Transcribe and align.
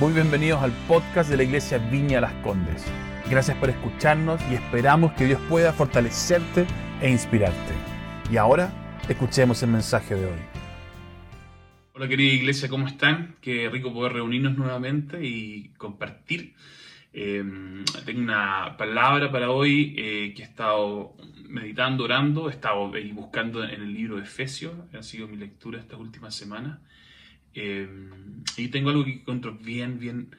Muy 0.00 0.12
bienvenidos 0.12 0.60
al 0.60 0.72
podcast 0.88 1.30
de 1.30 1.36
la 1.36 1.44
Iglesia 1.44 1.78
Viña 1.78 2.20
Las 2.20 2.32
Condes. 2.42 2.84
Gracias 3.30 3.56
por 3.58 3.70
escucharnos 3.70 4.40
y 4.50 4.54
esperamos 4.54 5.12
que 5.12 5.24
Dios 5.24 5.40
pueda 5.48 5.72
fortalecerte 5.72 6.66
e 7.00 7.08
inspirarte. 7.08 7.72
Y 8.28 8.36
ahora, 8.36 8.72
escuchemos 9.08 9.62
el 9.62 9.70
mensaje 9.70 10.16
de 10.16 10.26
hoy. 10.26 10.38
Hola 11.92 12.08
querida 12.08 12.32
iglesia, 12.32 12.68
¿cómo 12.68 12.88
están? 12.88 13.36
Qué 13.40 13.70
rico 13.70 13.94
poder 13.94 14.14
reunirnos 14.14 14.58
nuevamente 14.58 15.24
y 15.24 15.68
compartir. 15.76 16.54
Eh, 17.12 17.44
tengo 18.04 18.20
una 18.20 18.76
palabra 18.76 19.30
para 19.30 19.52
hoy 19.52 19.94
eh, 19.96 20.34
que 20.34 20.42
he 20.42 20.44
estado 20.44 21.14
meditando, 21.48 22.02
orando, 22.02 22.48
he 22.48 22.52
estado 22.52 22.90
buscando 23.12 23.62
en 23.62 23.80
el 23.80 23.94
libro 23.94 24.16
de 24.16 24.22
Efesios, 24.22 24.74
ha 24.92 25.02
sido 25.04 25.28
mi 25.28 25.36
lectura 25.36 25.78
estas 25.78 26.00
últimas 26.00 26.34
semanas. 26.34 26.80
Eh, 27.54 27.88
y 28.56 28.68
tengo 28.68 28.90
algo 28.90 29.04
que 29.04 29.12
encuentro 29.12 29.54
bien, 29.54 29.98
bien 29.98 30.36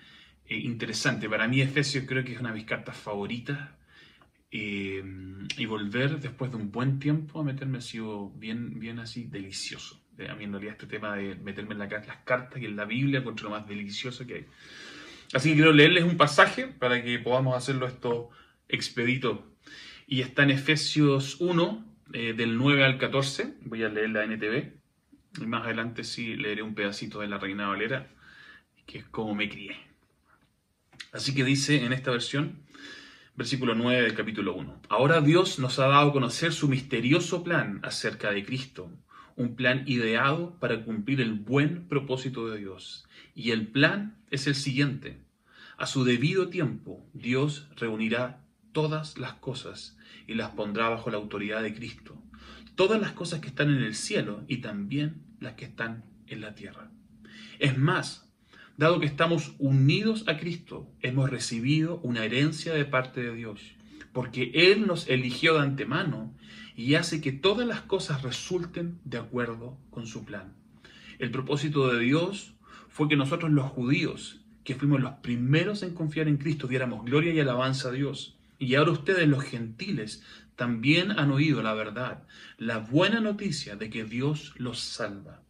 eh, 0.47 0.57
interesante. 0.57 1.29
Para 1.29 1.47
mí 1.47 1.61
Efesios 1.61 2.05
creo 2.07 2.23
que 2.23 2.33
es 2.33 2.39
una 2.39 2.49
de 2.49 2.55
mis 2.55 2.65
cartas 2.65 2.97
favoritas. 2.97 3.69
Eh, 4.51 5.03
y 5.57 5.65
volver 5.65 6.19
después 6.19 6.51
de 6.51 6.57
un 6.57 6.71
buen 6.71 6.99
tiempo 6.99 7.41
a 7.41 7.43
meterme 7.43 7.79
ha 7.79 7.81
sido 7.81 8.29
bien, 8.29 8.79
bien 8.79 8.99
así 8.99 9.25
delicioso. 9.25 10.01
A 10.29 10.35
mí 10.35 10.45
en 10.45 10.51
realidad 10.53 10.73
este 10.73 10.87
tema 10.87 11.15
de 11.15 11.35
meterme 11.35 11.73
en 11.73 11.79
la, 11.79 11.87
las 11.87 12.17
cartas 12.23 12.61
y 12.61 12.65
en 12.65 12.77
la 12.77 12.85
Biblia 12.85 13.19
encuentro 13.19 13.49
lo 13.49 13.55
más 13.55 13.67
delicioso 13.67 14.25
que 14.25 14.33
hay. 14.33 14.45
Así 15.33 15.49
que 15.49 15.55
quiero 15.55 15.73
leerles 15.73 16.05
un 16.05 16.15
pasaje 16.15 16.67
para 16.67 17.03
que 17.03 17.19
podamos 17.19 17.57
hacerlo 17.57 17.85
esto 17.85 18.29
expedito. 18.69 19.45
Y 20.07 20.21
está 20.21 20.43
en 20.43 20.51
Efesios 20.51 21.41
1, 21.41 21.85
del 22.11 22.57
9 22.57 22.85
al 22.85 22.97
14. 22.97 23.55
Voy 23.61 23.83
a 23.83 23.89
leer 23.89 24.11
la 24.11 24.23
NTV. 24.23 24.84
Y 25.41 25.45
más 25.45 25.65
adelante 25.65 26.03
sí 26.03 26.35
leeré 26.35 26.61
un 26.61 26.75
pedacito 26.75 27.19
de 27.19 27.27
la 27.27 27.37
Reina 27.37 27.67
Valera, 27.67 28.07
que 28.85 28.99
es 28.99 29.05
como 29.05 29.35
me 29.35 29.49
crié. 29.49 29.75
Así 31.11 31.33
que 31.33 31.43
dice 31.43 31.83
en 31.83 31.93
esta 31.93 32.11
versión, 32.11 32.59
versículo 33.35 33.75
9 33.75 34.01
del 34.01 34.13
capítulo 34.13 34.53
1. 34.55 34.81
Ahora 34.89 35.21
Dios 35.21 35.59
nos 35.59 35.79
ha 35.79 35.87
dado 35.87 36.09
a 36.09 36.13
conocer 36.13 36.53
su 36.53 36.67
misterioso 36.67 37.43
plan 37.43 37.79
acerca 37.83 38.31
de 38.31 38.45
Cristo, 38.45 38.89
un 39.35 39.55
plan 39.55 39.83
ideado 39.87 40.57
para 40.59 40.83
cumplir 40.83 41.19
el 41.19 41.33
buen 41.33 41.87
propósito 41.87 42.47
de 42.49 42.59
Dios. 42.59 43.05
Y 43.33 43.51
el 43.51 43.67
plan 43.67 44.17
es 44.31 44.47
el 44.47 44.55
siguiente. 44.55 45.21
A 45.77 45.85
su 45.85 46.05
debido 46.05 46.47
tiempo, 46.47 47.05
Dios 47.13 47.67
reunirá 47.75 48.41
todas 48.71 49.17
las 49.17 49.33
cosas 49.33 49.97
y 50.27 50.35
las 50.35 50.51
pondrá 50.51 50.89
bajo 50.89 51.09
la 51.09 51.17
autoridad 51.17 51.61
de 51.61 51.73
Cristo. 51.73 52.21
Todas 52.75 52.99
las 52.99 53.11
cosas 53.11 53.41
que 53.41 53.47
están 53.47 53.69
en 53.69 53.83
el 53.83 53.95
cielo 53.95 54.43
y 54.47 54.57
también 54.57 55.24
las 55.39 55.53
que 55.53 55.65
están 55.65 56.03
en 56.27 56.41
la 56.41 56.55
tierra. 56.55 56.89
Es 57.59 57.77
más, 57.77 58.29
dado 58.77 58.99
que 58.99 59.05
estamos 59.05 59.53
unidos 59.59 60.25
a 60.27 60.37
Cristo, 60.37 60.89
hemos 61.01 61.29
recibido 61.29 61.99
una 62.03 62.25
herencia 62.25 62.73
de 62.73 62.85
parte 62.85 63.21
de 63.21 63.35
Dios, 63.35 63.61
porque 64.13 64.51
Él 64.53 64.87
nos 64.87 65.07
eligió 65.07 65.55
de 65.55 65.61
antemano 65.61 66.33
y 66.75 66.95
hace 66.95 67.21
que 67.21 67.31
todas 67.31 67.67
las 67.67 67.81
cosas 67.81 68.21
resulten 68.23 68.99
de 69.05 69.17
acuerdo 69.17 69.77
con 69.91 70.07
su 70.07 70.25
plan. 70.25 70.53
El 71.19 71.31
propósito 71.31 71.87
de 71.91 71.99
Dios 71.99 72.53
fue 72.89 73.07
que 73.07 73.15
nosotros 73.15 73.51
los 73.51 73.65
judíos, 73.65 74.41
que 74.63 74.75
fuimos 74.75 75.01
los 75.01 75.13
primeros 75.15 75.83
en 75.83 75.93
confiar 75.93 76.27
en 76.27 76.37
Cristo, 76.37 76.67
diéramos 76.67 77.05
gloria 77.05 77.33
y 77.33 77.39
alabanza 77.39 77.89
a 77.89 77.91
Dios. 77.91 78.37
Y 78.57 78.75
ahora 78.75 78.91
ustedes, 78.91 79.27
los 79.27 79.43
gentiles, 79.43 80.23
también 80.55 81.11
han 81.11 81.31
oído 81.31 81.61
la 81.61 81.73
verdad, 81.73 82.23
la 82.57 82.79
buena 82.79 83.19
noticia 83.19 83.75
de 83.75 83.89
que 83.89 84.03
Dios 84.03 84.53
los 84.57 84.79
salva. 84.79 85.41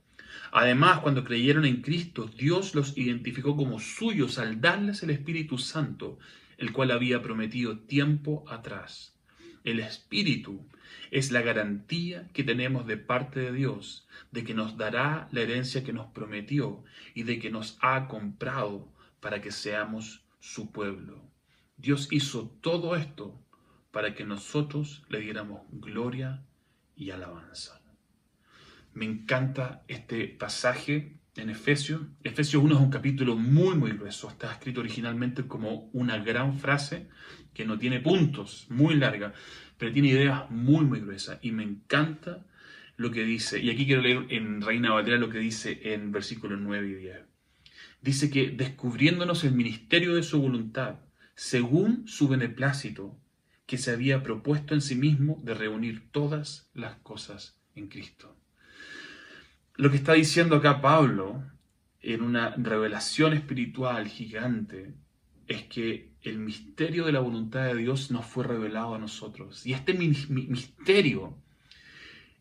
Además, 0.52 1.00
cuando 1.00 1.23
creyeron 1.23 1.66
en 1.66 1.81
Cristo, 1.81 2.30
Dios 2.38 2.75
los 2.75 2.97
identificó 2.97 3.56
como 3.56 3.80
suyos 3.80 4.39
al 4.39 4.62
darles 4.62 5.03
el 5.03 5.09
Espíritu 5.09 5.58
Santo, 5.58 6.17
el 6.58 6.72
cual 6.72 6.92
había 6.92 7.22
prometido 7.22 7.80
tiempo 7.80 8.45
atrás. 8.47 9.14
El 9.64 9.80
Espíritu 9.80 10.66
es 11.12 11.31
la 11.31 11.41
garantía 11.41 12.29
que 12.34 12.44
tenemos 12.44 12.85
de 12.88 12.97
parte 12.97 13.40
de 13.40 13.52
Dios 13.52 14.08
de 14.31 14.44
que 14.44 14.53
nos 14.53 14.78
dará 14.78 15.28
la 15.31 15.41
herencia 15.41 15.84
que 15.84 15.94
nos 15.94 16.08
prometió 16.08 16.84
y 17.13 17.24
de 17.24 17.40
que 17.40 17.50
nos 17.50 17.78
ha 17.81 18.08
comprado 18.08 18.91
para 19.19 19.41
que 19.41 19.52
seamos 19.52 20.24
su 20.40 20.72
pueblo. 20.72 21.24
Dios 21.78 22.08
hizo 22.12 22.50
todo 22.62 22.96
esto 22.96 23.41
para 23.95 24.13
que 24.13 24.25
nosotros 24.25 25.06
le 25.07 25.22
diéramos 25.22 25.61
gloria 25.72 26.44
y 26.97 27.11
alabanza. 27.11 27.81
Me 28.94 29.06
encanta 29.06 29.85
este 29.88 30.28
pasaje 30.28 31.16
en 31.38 31.50
Efesios. 31.50 32.01
Efesios 32.22 32.61
1 32.61 32.75
es 32.75 32.81
un 32.81 32.89
capítulo 32.89 33.38
muy, 33.38 33.75
muy 33.75 33.91
grueso. 33.91 34.28
Está 34.28 34.51
escrito 34.51 34.81
originalmente 34.81 35.47
como 35.47 35.89
una 35.94 36.17
gran 36.17 36.59
frase 36.59 37.07
que 37.53 37.63
no 37.63 37.79
tiene 37.79 38.01
puntos, 38.01 38.67
muy 38.69 38.95
larga, 38.95 39.34
pero 39.78 39.94
tiene 39.94 40.09
ideas 40.09 40.51
muy, 40.51 40.84
muy 40.84 41.00
gruesas. 41.00 41.39
Y 41.41 41.53
me 41.53 41.63
encanta 41.63 42.45
lo 42.97 43.11
que 43.11 43.23
dice. 43.23 43.61
Y 43.61 43.69
aquí 43.69 43.85
quiero 43.85 44.01
leer 44.01 44.25
en 44.28 44.61
Reina 44.61 44.91
Valera 44.91 45.17
lo 45.17 45.29
que 45.29 45.39
dice 45.39 45.94
en 45.94 46.11
versículos 46.11 46.59
9 46.59 46.85
y 46.85 46.95
10. 46.95 47.19
Dice 48.01 48.29
que 48.29 48.50
descubriéndonos 48.50 49.45
el 49.45 49.53
ministerio 49.53 50.16
de 50.16 50.23
su 50.23 50.41
voluntad, 50.41 51.00
según 51.34 52.05
su 52.09 52.28
beneplácito, 52.28 53.22
que 53.66 53.78
se 53.78 53.92
había 53.92 54.22
propuesto 54.24 54.74
en 54.74 54.81
sí 54.81 54.96
mismo 54.96 55.42
de 55.44 55.53
reunir 55.53 56.09
todas 56.12 56.70
las 56.74 56.96
cosas 56.98 57.58
en 57.76 57.88
Cristo. 57.88 58.36
Lo 59.76 59.90
que 59.90 59.98
está 59.98 60.14
diciendo 60.14 60.56
acá 60.56 60.81
Pablo 60.81 61.44
en 62.02 62.22
una 62.22 62.52
revelación 62.56 63.34
espiritual 63.34 64.08
gigante 64.08 64.94
es 65.48 65.64
que 65.64 66.14
el 66.22 66.40
misterio 66.40 67.06
de 67.06 67.12
la 67.12 67.20
voluntad 67.20 67.66
de 67.66 67.76
Dios 67.76 68.12
nos 68.12 68.26
fue 68.26 68.44
revelado 68.44 68.96
a 68.96 69.00
nosotros. 69.00 69.66
Y 69.66 69.74
este 69.74 69.94
misterio, 69.94 71.38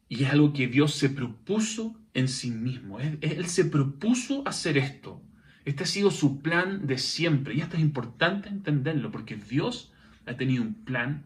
y 0.09 0.25
es 0.25 0.31
algo 0.31 0.53
que 0.53 0.69
Dios 0.69 0.95
se 0.95 1.11
propuso 1.11 1.99
en 2.15 2.29
sí 2.29 2.51
mismo, 2.51 3.01
él, 3.01 3.19
él 3.21 3.47
se 3.47 3.65
propuso 3.65 4.47
hacer 4.47 4.79
esto. 4.79 5.23
Este 5.65 5.85
ha 5.85 5.87
sido 5.87 6.11
su 6.11 6.41
plan 6.41 6.87
de 6.87 6.99
siempre. 6.99 7.55
Y 7.55 7.61
esto 7.61 7.77
es 7.77 7.83
importante 7.83 8.49
entenderlo, 8.49 9.11
porque 9.11 9.37
Dios 9.37 9.93
ha 10.27 10.37
tenido 10.37 10.63
un 10.63 10.85
plan 10.85 11.25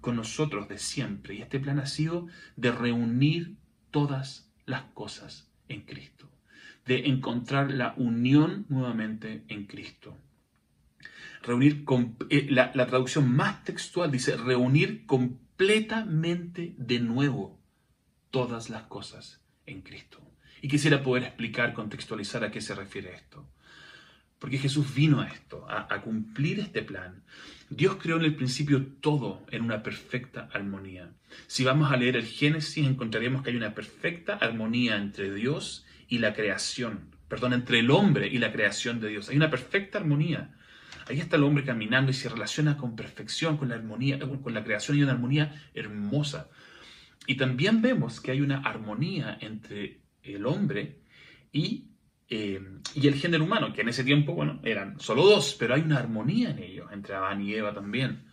con 0.00 0.16
nosotros 0.16 0.68
de 0.68 0.78
siempre. 0.78 1.34
Y 1.34 1.42
este 1.42 1.60
plan 1.60 1.78
ha 1.78 1.86
sido 1.86 2.28
de 2.56 2.72
reunir 2.72 3.56
todas 3.90 4.52
las 4.66 4.82
cosas 4.94 5.50
en 5.68 5.82
Cristo, 5.82 6.30
de 6.86 7.06
encontrar 7.06 7.72
la 7.72 7.94
unión 7.96 8.66
nuevamente 8.68 9.44
en 9.48 9.66
Cristo. 9.66 10.16
Reunir, 11.42 11.84
eh, 12.30 12.46
la, 12.50 12.72
la 12.74 12.86
traducción 12.86 13.34
más 13.34 13.64
textual 13.64 14.10
dice, 14.10 14.36
reunir 14.36 15.06
completamente 15.06 16.74
de 16.76 17.00
nuevo 17.00 17.58
todas 18.30 18.70
las 18.70 18.82
cosas 18.84 19.40
en 19.66 19.82
Cristo. 19.82 20.20
Y 20.62 20.68
quisiera 20.68 21.02
poder 21.02 21.24
explicar, 21.24 21.74
contextualizar 21.74 22.44
a 22.44 22.50
qué 22.50 22.60
se 22.60 22.74
refiere 22.74 23.14
esto. 23.14 23.48
Porque 24.46 24.58
Jesús 24.58 24.94
vino 24.94 25.22
a 25.22 25.26
esto, 25.26 25.66
a, 25.68 26.00
cumplir 26.02 26.60
este 26.60 26.82
plan. 26.82 27.24
Dios 27.68 27.96
creó 28.00 28.16
en 28.18 28.26
el 28.26 28.36
principio 28.36 28.86
todo 29.00 29.44
en 29.50 29.62
una 29.62 29.82
perfecta 29.82 30.48
armonía. 30.52 31.10
Si 31.48 31.64
vamos 31.64 31.90
a 31.90 31.96
leer 31.96 32.14
el 32.14 32.26
Génesis, 32.26 32.86
encontraremos 32.86 33.42
que 33.42 33.50
hay 33.50 33.56
una 33.56 33.74
perfecta 33.74 34.34
armonía 34.34 34.98
entre 34.98 35.34
Dios 35.34 35.84
y 36.06 36.18
la 36.18 36.32
creación. 36.32 37.10
Perdón, 37.26 37.54
entre 37.54 37.80
el 37.80 37.90
hombre 37.90 38.28
y 38.28 38.38
la 38.38 38.52
creación 38.52 39.00
de 39.00 39.08
Dios. 39.08 39.30
Hay 39.30 39.36
una 39.36 39.50
perfecta 39.50 39.98
armonía. 39.98 40.54
Ahí 41.08 41.18
está 41.18 41.34
el 41.34 41.42
hombre 41.42 41.64
caminando 41.64 42.12
y 42.12 42.14
se 42.14 42.28
relaciona 42.28 42.76
con 42.76 42.94
perfección, 42.94 43.56
con 43.56 43.70
la 43.70 43.74
armonía, 43.74 44.20
con 44.20 44.54
la 44.54 44.62
creación 44.62 44.96
y 44.96 45.02
una 45.02 45.10
armonía 45.10 45.60
hermosa. 45.74 46.50
Y 47.26 47.34
también 47.34 47.82
vemos 47.82 48.20
que 48.20 48.30
hay 48.30 48.42
una 48.42 48.58
armonía 48.58 49.38
entre 49.40 50.02
el 50.22 50.46
hombre 50.46 51.00
y 51.50 51.95
eh, 52.28 52.60
y 52.94 53.06
el 53.06 53.14
género 53.14 53.44
humano, 53.44 53.72
que 53.72 53.82
en 53.82 53.88
ese 53.88 54.04
tiempo, 54.04 54.34
bueno, 54.34 54.60
eran 54.64 54.98
solo 55.00 55.24
dos, 55.24 55.56
pero 55.58 55.74
hay 55.74 55.82
una 55.82 55.98
armonía 55.98 56.50
en 56.50 56.58
ellos, 56.58 56.90
entre 56.92 57.14
Adán 57.14 57.42
y 57.42 57.54
Eva 57.54 57.72
también. 57.72 58.24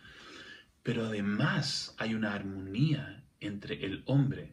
Pero 0.82 1.06
además 1.06 1.94
hay 1.98 2.14
una 2.14 2.34
armonía 2.34 3.24
entre 3.40 3.84
el 3.84 4.02
hombre 4.06 4.52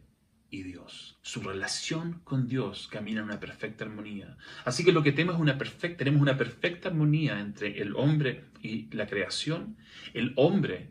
y 0.50 0.62
Dios. 0.62 1.18
Su 1.22 1.40
relación 1.40 2.20
con 2.24 2.46
Dios 2.46 2.86
camina 2.88 3.20
en 3.20 3.26
una 3.26 3.40
perfecta 3.40 3.84
armonía. 3.84 4.36
Así 4.64 4.84
que 4.84 4.92
lo 4.92 5.02
que 5.02 5.12
tenemos 5.12 5.36
es 5.36 5.40
una 5.40 5.58
perfecta, 5.58 5.98
tenemos 5.98 6.22
una 6.22 6.36
perfecta 6.36 6.90
armonía 6.90 7.40
entre 7.40 7.80
el 7.80 7.96
hombre 7.96 8.44
y 8.60 8.94
la 8.94 9.06
creación, 9.06 9.76
el 10.14 10.34
hombre 10.36 10.90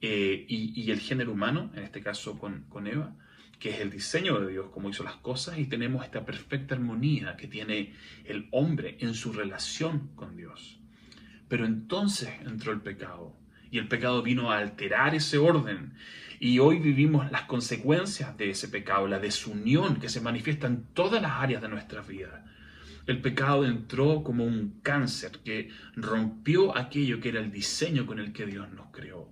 eh, 0.00 0.46
y, 0.48 0.80
y, 0.80 0.90
el 0.90 1.00
género 1.00 1.32
humano, 1.32 1.70
en 1.74 1.82
este 1.82 2.00
caso 2.00 2.38
con, 2.38 2.64
con 2.68 2.86
Eva, 2.86 3.14
que 3.60 3.70
es 3.70 3.80
el 3.80 3.90
diseño 3.90 4.40
de 4.40 4.50
Dios, 4.50 4.70
como 4.72 4.88
hizo 4.88 5.04
las 5.04 5.16
cosas, 5.16 5.58
y 5.58 5.66
tenemos 5.66 6.02
esta 6.02 6.24
perfecta 6.24 6.74
armonía 6.74 7.36
que 7.36 7.46
tiene 7.46 7.92
el 8.24 8.48
hombre 8.50 8.96
en 9.00 9.14
su 9.14 9.34
relación 9.34 10.08
con 10.16 10.34
Dios. 10.34 10.80
Pero 11.46 11.66
entonces 11.66 12.30
entró 12.44 12.72
el 12.72 12.80
pecado, 12.80 13.36
y 13.70 13.78
el 13.78 13.86
pecado 13.86 14.22
vino 14.22 14.50
a 14.50 14.58
alterar 14.58 15.14
ese 15.14 15.36
orden, 15.36 15.92
y 16.40 16.58
hoy 16.58 16.78
vivimos 16.78 17.30
las 17.30 17.42
consecuencias 17.42 18.34
de 18.38 18.48
ese 18.48 18.68
pecado, 18.68 19.06
la 19.06 19.18
desunión 19.18 19.96
que 19.96 20.08
se 20.08 20.22
manifiesta 20.22 20.66
en 20.66 20.84
todas 20.94 21.20
las 21.20 21.32
áreas 21.32 21.60
de 21.60 21.68
nuestra 21.68 22.00
vida. 22.00 22.46
El 23.06 23.20
pecado 23.20 23.66
entró 23.66 24.22
como 24.22 24.44
un 24.44 24.80
cáncer 24.82 25.40
que 25.44 25.68
rompió 25.96 26.76
aquello 26.78 27.20
que 27.20 27.28
era 27.28 27.40
el 27.40 27.52
diseño 27.52 28.06
con 28.06 28.20
el 28.20 28.32
que 28.32 28.46
Dios 28.46 28.70
nos 28.72 28.86
creó. 28.90 29.28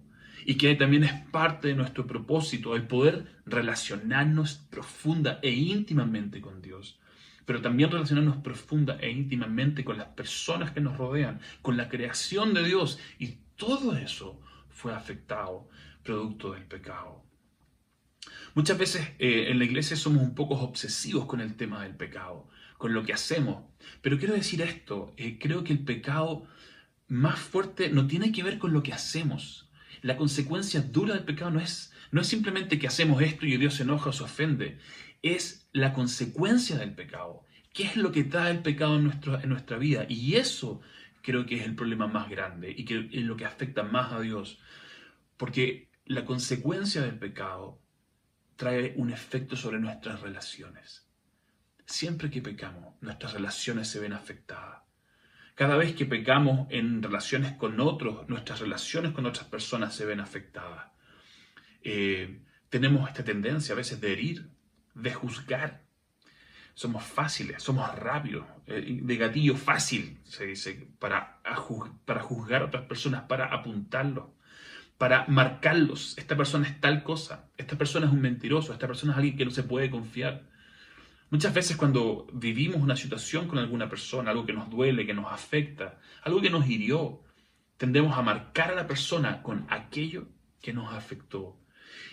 Y 0.48 0.54
que 0.54 0.74
también 0.76 1.04
es 1.04 1.12
parte 1.12 1.68
de 1.68 1.74
nuestro 1.74 2.06
propósito, 2.06 2.74
el 2.74 2.86
poder 2.86 3.26
relacionarnos 3.44 4.54
profunda 4.54 5.40
e 5.42 5.50
íntimamente 5.50 6.40
con 6.40 6.62
Dios. 6.62 6.98
Pero 7.44 7.60
también 7.60 7.90
relacionarnos 7.90 8.38
profunda 8.38 8.96
e 8.98 9.10
íntimamente 9.10 9.84
con 9.84 9.98
las 9.98 10.06
personas 10.06 10.70
que 10.70 10.80
nos 10.80 10.96
rodean, 10.96 11.38
con 11.60 11.76
la 11.76 11.90
creación 11.90 12.54
de 12.54 12.64
Dios. 12.64 12.98
Y 13.18 13.40
todo 13.56 13.94
eso 13.94 14.40
fue 14.70 14.94
afectado 14.94 15.68
producto 16.02 16.54
del 16.54 16.64
pecado. 16.64 17.22
Muchas 18.54 18.78
veces 18.78 19.06
eh, 19.18 19.48
en 19.50 19.58
la 19.58 19.66
iglesia 19.66 19.98
somos 19.98 20.22
un 20.22 20.34
poco 20.34 20.54
obsesivos 20.54 21.26
con 21.26 21.42
el 21.42 21.56
tema 21.56 21.82
del 21.82 21.94
pecado, 21.94 22.48
con 22.78 22.94
lo 22.94 23.04
que 23.04 23.12
hacemos. 23.12 23.64
Pero 24.00 24.16
quiero 24.16 24.32
decir 24.32 24.62
esto, 24.62 25.12
eh, 25.18 25.38
creo 25.38 25.62
que 25.62 25.74
el 25.74 25.84
pecado 25.84 26.46
más 27.06 27.38
fuerte 27.38 27.90
no 27.90 28.06
tiene 28.06 28.32
que 28.32 28.42
ver 28.42 28.58
con 28.58 28.72
lo 28.72 28.82
que 28.82 28.94
hacemos. 28.94 29.67
La 30.02 30.16
consecuencia 30.16 30.82
dura 30.82 31.14
del 31.14 31.24
pecado 31.24 31.50
no 31.50 31.60
es, 31.60 31.92
no 32.10 32.20
es 32.20 32.26
simplemente 32.26 32.78
que 32.78 32.86
hacemos 32.86 33.22
esto 33.22 33.46
y 33.46 33.56
Dios 33.56 33.74
se 33.74 33.82
enoja 33.82 34.10
o 34.10 34.12
se 34.12 34.24
ofende, 34.24 34.78
es 35.22 35.68
la 35.72 35.92
consecuencia 35.92 36.76
del 36.76 36.94
pecado. 36.94 37.44
¿Qué 37.72 37.84
es 37.84 37.96
lo 37.96 38.12
que 38.12 38.24
trae 38.24 38.50
el 38.50 38.62
pecado 38.62 38.96
en, 38.96 39.04
nuestro, 39.04 39.40
en 39.40 39.48
nuestra 39.48 39.78
vida? 39.78 40.06
Y 40.08 40.36
eso 40.36 40.80
creo 41.22 41.46
que 41.46 41.56
es 41.56 41.64
el 41.64 41.74
problema 41.74 42.06
más 42.06 42.28
grande 42.28 42.74
y 42.76 42.84
que 42.84 43.08
es 43.12 43.22
lo 43.22 43.36
que 43.36 43.44
afecta 43.44 43.82
más 43.82 44.12
a 44.12 44.20
Dios. 44.20 44.58
Porque 45.36 45.88
la 46.06 46.24
consecuencia 46.24 47.02
del 47.02 47.18
pecado 47.18 47.80
trae 48.56 48.94
un 48.96 49.10
efecto 49.10 49.56
sobre 49.56 49.78
nuestras 49.78 50.20
relaciones. 50.20 51.06
Siempre 51.86 52.30
que 52.30 52.42
pecamos, 52.42 52.94
nuestras 53.00 53.32
relaciones 53.34 53.88
se 53.88 54.00
ven 54.00 54.12
afectadas. 54.12 54.88
Cada 55.58 55.76
vez 55.76 55.93
que 55.96 56.06
pecamos 56.06 56.69
en 56.70 57.02
relaciones 57.02 57.50
con 57.55 57.81
otros, 57.81 58.28
nuestras 58.28 58.60
relaciones 58.60 59.10
con 59.10 59.26
otras 59.26 59.49
personas 59.49 59.93
se 59.93 60.06
ven 60.06 60.20
afectadas. 60.20 60.87
Eh, 61.82 62.43
tenemos 62.69 63.08
esta 63.08 63.25
tendencia 63.25 63.72
a 63.72 63.76
veces 63.76 64.00
de 64.00 64.12
herir, 64.12 64.50
de 64.94 65.12
juzgar. 65.12 65.82
Somos 66.75 67.02
fáciles, 67.02 67.60
somos 67.60 67.93
rápidos, 67.96 68.46
eh, 68.69 69.00
de 69.02 69.16
gatillo 69.16 69.56
fácil, 69.56 70.20
se 70.22 70.46
dice, 70.46 70.90
para, 71.00 71.40
para 72.04 72.22
juzgar 72.22 72.62
a 72.62 72.66
otras 72.66 72.84
personas, 72.84 73.22
para 73.22 73.46
apuntarlos 73.46 74.26
para 74.96 75.26
marcarlos. 75.26 76.16
Esta 76.19 76.37
persona 76.37 76.69
es 76.69 76.81
tal 76.81 77.02
cosa, 77.02 77.50
esta 77.56 77.76
persona 77.76 78.06
es 78.06 78.12
un 78.12 78.20
mentiroso, 78.20 78.72
esta 78.72 78.87
persona 78.87 79.12
es 79.12 79.19
alguien 79.19 79.37
que 79.37 79.44
no 79.44 79.50
se 79.50 79.64
puede 79.64 79.90
confiar. 79.90 80.44
Muchas 81.30 81.52
veces 81.52 81.76
cuando 81.76 82.26
vivimos 82.32 82.80
una 82.80 82.96
situación 82.96 83.48
con 83.48 83.58
alguna 83.58 83.88
persona, 83.88 84.30
algo 84.30 84.46
que 84.46 84.54
nos 84.54 84.70
duele, 84.70 85.06
que 85.06 85.14
nos 85.14 85.30
afecta, 85.30 86.00
algo 86.22 86.40
que 86.40 86.50
nos 86.50 86.69
hirió, 86.69 87.22
tendemos 87.76 88.16
a 88.16 88.22
marcar 88.22 88.70
a 88.70 88.75
la 88.75 88.86
persona 88.86 89.42
con 89.42 89.66
aquello 89.69 90.28
que 90.60 90.72
nos 90.72 90.92
afectó. 90.92 91.60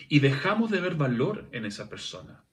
Y 0.08 0.20
dejamos 0.20 0.70
de 0.70 0.80
ver 0.80 0.94
valor 0.94 1.48
en 1.52 1.64
esa 1.64 1.88
persona. 1.88 2.44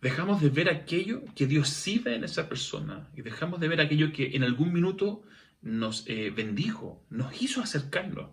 Dejamos 0.00 0.40
de 0.42 0.50
ver 0.50 0.68
aquello 0.68 1.22
que 1.34 1.46
Dios 1.46 1.68
sí 1.68 2.02
en 2.04 2.24
esa 2.24 2.48
persona. 2.48 3.10
Y 3.16 3.22
dejamos 3.22 3.58
de 3.58 3.68
ver 3.68 3.80
aquello 3.80 4.12
que 4.12 4.36
en 4.36 4.44
algún 4.44 4.72
minuto 4.72 5.22
nos 5.60 6.04
eh, 6.08 6.30
bendijo, 6.30 7.04
nos 7.10 7.40
hizo 7.42 7.62
acercarnos. 7.62 8.30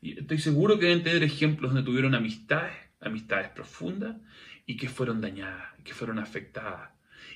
Y 0.00 0.18
estoy 0.18 0.38
seguro 0.38 0.78
que 0.78 0.86
deben 0.86 1.04
tener 1.04 1.22
ejemplos 1.22 1.72
donde 1.72 1.86
tuvieron 1.86 2.14
amistades, 2.14 2.74
amistades 3.00 3.50
profundas, 3.50 4.16
y 4.66 4.76
que 4.76 4.88
fueron 4.88 5.20
dañadas, 5.20 5.68
que 5.84 5.94
fueron 5.94 6.18
afectadas. 6.18 6.90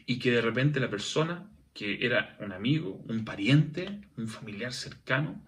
Y 0.06 0.18
que 0.18 0.30
de 0.30 0.40
repente 0.40 0.80
la 0.80 0.90
persona 0.90 1.48
que 1.72 2.06
era 2.06 2.36
un 2.40 2.52
amigo, 2.52 3.04
un 3.06 3.24
pariente, 3.24 4.00
un 4.16 4.28
familiar 4.28 4.72
cercano, 4.72 5.44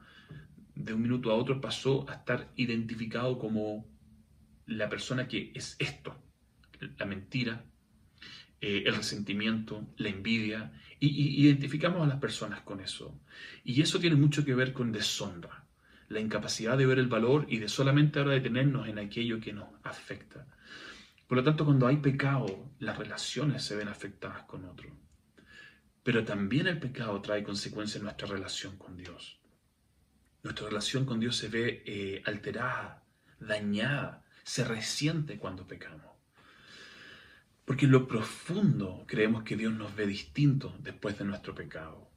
de 0.74 0.92
un 0.92 1.02
minuto 1.02 1.30
a 1.30 1.34
otro 1.34 1.60
pasó 1.60 2.08
a 2.08 2.14
estar 2.14 2.52
identificado 2.56 3.38
como 3.38 3.86
la 4.66 4.88
persona 4.88 5.26
que 5.26 5.50
es 5.54 5.76
esto, 5.78 6.14
la 6.98 7.06
mentira, 7.06 7.64
eh, 8.60 8.84
el 8.86 8.94
resentimiento, 8.94 9.86
la 9.96 10.08
envidia, 10.08 10.72
y, 11.00 11.42
identificamos 11.42 12.02
a 12.02 12.06
las 12.06 12.18
personas 12.18 12.60
con 12.60 12.80
eso. 12.80 13.18
Y 13.64 13.80
eso 13.82 13.98
tiene 13.98 14.16
mucho 14.16 14.44
que 14.44 14.54
ver 14.54 14.72
con 14.72 14.92
deshonra 14.92 15.64
la 16.08 16.20
incapacidad 16.20 16.78
de 16.78 16.86
ver 16.86 16.98
el 16.98 17.08
valor 17.08 17.46
y 17.48 17.58
de 17.58 17.68
solamente 17.68 18.18
ahora 18.18 18.32
detenernos 18.32 18.88
en 18.88 18.98
aquello 18.98 19.40
que 19.40 19.52
nos 19.52 19.68
afecta. 19.84 20.46
Por 21.28 21.36
lo 21.36 21.44
tanto, 21.44 21.66
cuando 21.66 21.86
hay 21.86 21.98
pecado, 21.98 22.72
las 22.78 22.96
relaciones 22.96 23.62
se 23.62 23.76
ven 23.76 23.88
afectadas 23.88 24.44
con 24.44 24.64
otro. 24.64 24.90
Pero 26.02 26.24
también 26.24 26.66
el 26.66 26.80
pecado 26.80 27.20
trae 27.20 27.42
consecuencias 27.42 27.96
en 27.96 28.04
nuestra 28.04 28.28
relación 28.28 28.78
con 28.78 28.96
Dios. 28.96 29.38
Nuestra 30.42 30.68
relación 30.68 31.04
con 31.04 31.20
Dios 31.20 31.36
se 31.36 31.48
ve 31.48 31.82
eh, 31.84 32.22
alterada, 32.24 33.04
dañada, 33.38 34.24
se 34.42 34.64
resiente 34.64 35.36
cuando 35.36 35.66
pecamos. 35.66 36.16
Porque 37.66 37.84
en 37.84 37.92
lo 37.92 38.08
profundo 38.08 39.04
creemos 39.06 39.42
que 39.42 39.56
Dios 39.56 39.74
nos 39.74 39.94
ve 39.94 40.06
distinto 40.06 40.74
después 40.78 41.18
de 41.18 41.26
nuestro 41.26 41.54
pecado. 41.54 42.10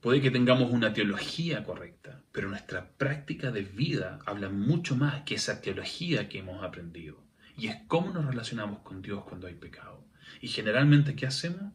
Puede 0.00 0.20
que 0.20 0.30
tengamos 0.30 0.70
una 0.70 0.92
teología 0.92 1.64
correcta, 1.64 2.22
pero 2.30 2.48
nuestra 2.48 2.92
práctica 2.92 3.50
de 3.50 3.62
vida 3.62 4.20
habla 4.24 4.48
mucho 4.50 4.94
más 4.94 5.24
que 5.24 5.34
esa 5.34 5.60
teología 5.60 6.28
que 6.28 6.38
hemos 6.38 6.62
aprendido. 6.62 7.27
Y 7.58 7.66
es 7.66 7.76
cómo 7.88 8.12
nos 8.12 8.24
relacionamos 8.24 8.78
con 8.80 9.02
Dios 9.02 9.24
cuando 9.24 9.48
hay 9.48 9.54
pecado. 9.54 10.06
Y 10.40 10.46
generalmente, 10.46 11.16
¿qué 11.16 11.26
hacemos? 11.26 11.72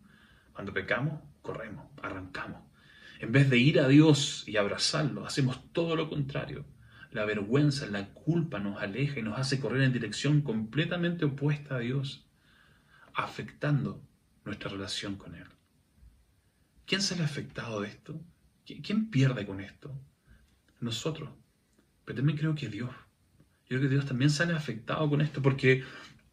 Cuando 0.53 0.73
pecamos, 0.73 1.19
corremos, 1.41 1.85
arrancamos. 2.01 2.61
En 3.19 3.33
vez 3.33 3.49
de 3.49 3.57
ir 3.57 3.81
a 3.81 3.89
Dios 3.89 4.45
y 4.47 4.55
abrazarlo, 4.55 5.25
hacemos 5.25 5.73
todo 5.73 5.97
lo 5.97 6.09
contrario. 6.09 6.65
La 7.11 7.25
vergüenza, 7.25 7.85
la 7.87 8.13
culpa 8.13 8.59
nos 8.59 8.81
aleja 8.81 9.19
y 9.19 9.23
nos 9.23 9.37
hace 9.37 9.59
correr 9.59 9.81
en 9.81 9.91
dirección 9.91 10.41
completamente 10.41 11.25
opuesta 11.25 11.75
a 11.75 11.79
Dios, 11.79 12.25
afectando 13.13 14.01
nuestra 14.45 14.71
relación 14.71 15.17
con 15.17 15.35
Él. 15.35 15.47
¿Quién 16.85 17.01
sale 17.01 17.23
afectado 17.23 17.81
de 17.81 17.89
esto? 17.89 18.21
¿Quién 18.65 19.09
pierde 19.09 19.45
con 19.45 19.59
esto? 19.59 19.93
Nosotros. 20.79 21.29
Pero 22.05 22.17
también 22.17 22.37
creo 22.37 22.55
que 22.55 22.69
Dios. 22.69 22.91
Yo 23.69 23.77
creo 23.77 23.81
que 23.81 23.89
Dios 23.89 24.05
también 24.05 24.29
sale 24.29 24.53
afectado 24.53 25.09
con 25.09 25.21
esto 25.21 25.41
porque 25.41 25.83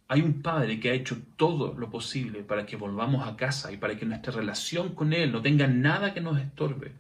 hay 0.09 0.23
un 0.23 0.43
Padre 0.43 0.81
que 0.81 0.91
ha 0.91 0.95
hecho 0.95 1.17
todo 1.37 1.73
lo 1.79 1.89
posible 1.89 2.43
para 2.43 2.67
que 2.67 2.77
volvamos 2.77 3.27
a 3.27 3.37
casa 3.37 3.71
y 3.71 3.77
para 3.77 3.97
que 3.97 4.05
nuestra 4.07 4.33
relación 4.33 4.95
con 4.95 5.13
Él 5.13 5.31
no 5.31 5.41
tenga 5.41 5.69
nada 5.69 6.13
que 6.13 6.21
nos 6.21 6.39
estorbe. 6.41 6.93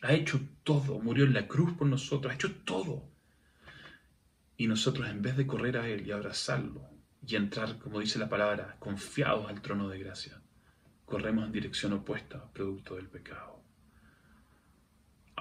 Ha 0.00 0.14
hecho 0.14 0.40
todo, 0.64 0.98
murió 0.98 1.26
en 1.26 1.34
la 1.34 1.46
cruz 1.46 1.74
por 1.74 1.86
nosotros, 1.86 2.32
ha 2.32 2.34
hecho 2.34 2.54
todo. 2.64 3.04
Y 4.56 4.66
nosotros 4.66 5.08
en 5.08 5.20
vez 5.20 5.36
de 5.36 5.46
correr 5.46 5.76
a 5.76 5.86
Él 5.88 6.06
y 6.06 6.10
abrazarlo 6.10 6.88
y 7.26 7.36
entrar, 7.36 7.78
como 7.78 8.00
dice 8.00 8.18
la 8.18 8.28
palabra, 8.28 8.76
confiados 8.78 9.48
al 9.48 9.60
trono 9.60 9.88
de 9.88 9.98
gracia, 9.98 10.40
corremos 11.04 11.44
en 11.44 11.52
dirección 11.52 11.92
opuesta 11.92 12.42
producto 12.52 12.96
del 12.96 13.08
pecado. 13.08 13.61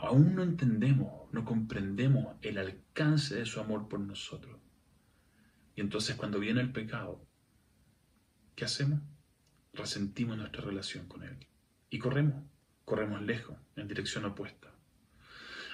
Aún 0.02 0.34
no 0.34 0.42
entendemos, 0.42 1.32
no 1.32 1.46
comprendemos 1.46 2.36
el 2.42 2.58
alcance 2.58 3.36
de 3.36 3.46
su 3.46 3.60
amor 3.60 3.88
por 3.88 4.00
nosotros. 4.00 4.58
Y 5.76 5.82
entonces 5.82 6.16
cuando 6.16 6.40
viene 6.40 6.60
el 6.60 6.72
pecado, 6.72 7.24
¿qué 8.56 8.66
hacemos? 8.66 9.00
Resentimos 9.74 10.38
nuestra 10.38 10.64
relación 10.64 11.08
con 11.08 11.22
Él. 11.22 11.38
Y 11.92 12.00
corremos, 12.00 12.44
corremos 12.84 13.22
lejos, 13.22 13.56
en 13.76 13.88
dirección 13.88 14.26
opuesta. 14.26 14.74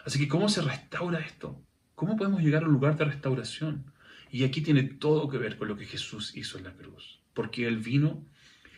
Así 0.06 0.20
que, 0.20 0.28
¿cómo 0.28 0.50
se 0.50 0.62
restaura 0.62 1.20
esto? 1.20 1.64
¿Cómo 1.96 2.18
podemos 2.18 2.42
llegar 2.42 2.64
a 2.64 2.68
un 2.68 2.74
lugar 2.74 2.98
de 2.98 3.06
restauración? 3.06 3.94
Y 4.30 4.44
aquí 4.44 4.60
tiene 4.60 4.84
todo 4.84 5.30
que 5.30 5.38
ver 5.38 5.58
con 5.58 5.70
lo 5.70 5.78
que 5.78 5.86
Jesús 5.86 6.36
hizo 6.36 6.58
en 6.58 6.66
la 6.66 6.74
cruz. 6.74 7.22
Porque 7.34 7.66
Él 7.66 7.78
vino 7.78 8.26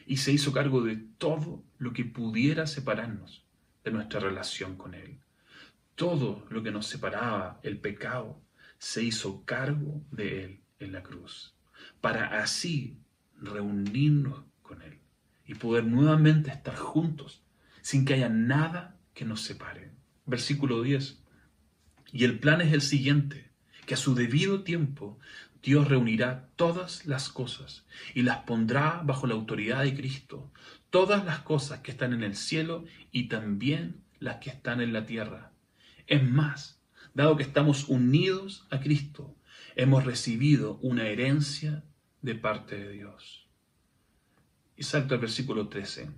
y 0.06 0.18
se 0.18 0.32
hizo 0.32 0.54
cargo 0.54 0.82
de 0.84 0.98
todo 1.18 1.64
lo 1.80 1.92
que 1.92 2.06
pudiera 2.06 2.68
separarnos 2.68 3.44
de 3.84 3.90
nuestra 3.90 4.20
relación 4.20 4.76
con 4.76 4.94
Él. 4.94 5.18
Todo 6.00 6.46
lo 6.50 6.64
que 6.64 6.72
nos 6.72 6.88
separaba, 6.88 7.60
el 7.62 7.78
pecado, 7.78 8.42
se 8.78 9.04
hizo 9.04 9.44
cargo 9.44 10.02
de 10.12 10.46
Él 10.46 10.62
en 10.80 10.94
la 10.94 11.04
cruz, 11.04 11.58
para 12.00 12.42
así 12.42 12.98
reunirnos 13.36 14.46
con 14.62 14.82
Él 14.82 15.00
y 15.46 15.56
poder 15.56 15.84
nuevamente 15.84 16.52
estar 16.52 16.78
juntos 16.78 17.44
sin 17.82 18.06
que 18.06 18.14
haya 18.14 18.30
nada 18.30 18.98
que 19.14 19.26
nos 19.26 19.42
separe. 19.42 19.92
Versículo 20.26 20.84
10. 20.84 21.22
Y 22.14 22.24
el 22.24 22.40
plan 22.40 22.62
es 22.62 22.72
el 22.72 22.82
siguiente, 22.82 23.52
que 23.86 23.96
a 23.96 23.98
su 23.98 24.16
debido 24.16 24.64
tiempo 24.64 25.20
Dios 25.62 25.90
reunirá 25.90 26.48
todas 26.56 27.08
las 27.08 27.28
cosas 27.28 27.86
y 28.16 28.22
las 28.22 28.38
pondrá 28.46 29.02
bajo 29.04 29.28
la 29.28 29.34
autoridad 29.34 29.84
de 29.84 29.98
Cristo, 29.98 30.50
todas 30.92 31.26
las 31.26 31.40
cosas 31.40 31.82
que 31.82 31.92
están 31.92 32.14
en 32.14 32.24
el 32.24 32.38
cielo 32.38 32.86
y 33.12 33.28
también 33.28 34.02
las 34.20 34.38
que 34.38 34.50
están 34.50 34.80
en 34.80 34.94
la 34.94 35.06
tierra. 35.06 35.52
Es 36.10 36.28
más, 36.28 36.82
dado 37.14 37.38
que 37.38 37.44
estamos 37.44 37.88
unidos 37.88 38.66
a 38.72 38.80
Cristo, 38.80 39.36
hemos 39.76 40.06
recibido 40.06 40.80
una 40.82 41.08
herencia 41.08 41.84
de 42.24 42.34
parte 42.34 42.80
de 42.80 42.92
Dios. 42.92 43.48
Y 44.76 44.82
salto 44.82 45.14
al 45.14 45.22
versículo 45.22 45.68
13. 45.68 46.10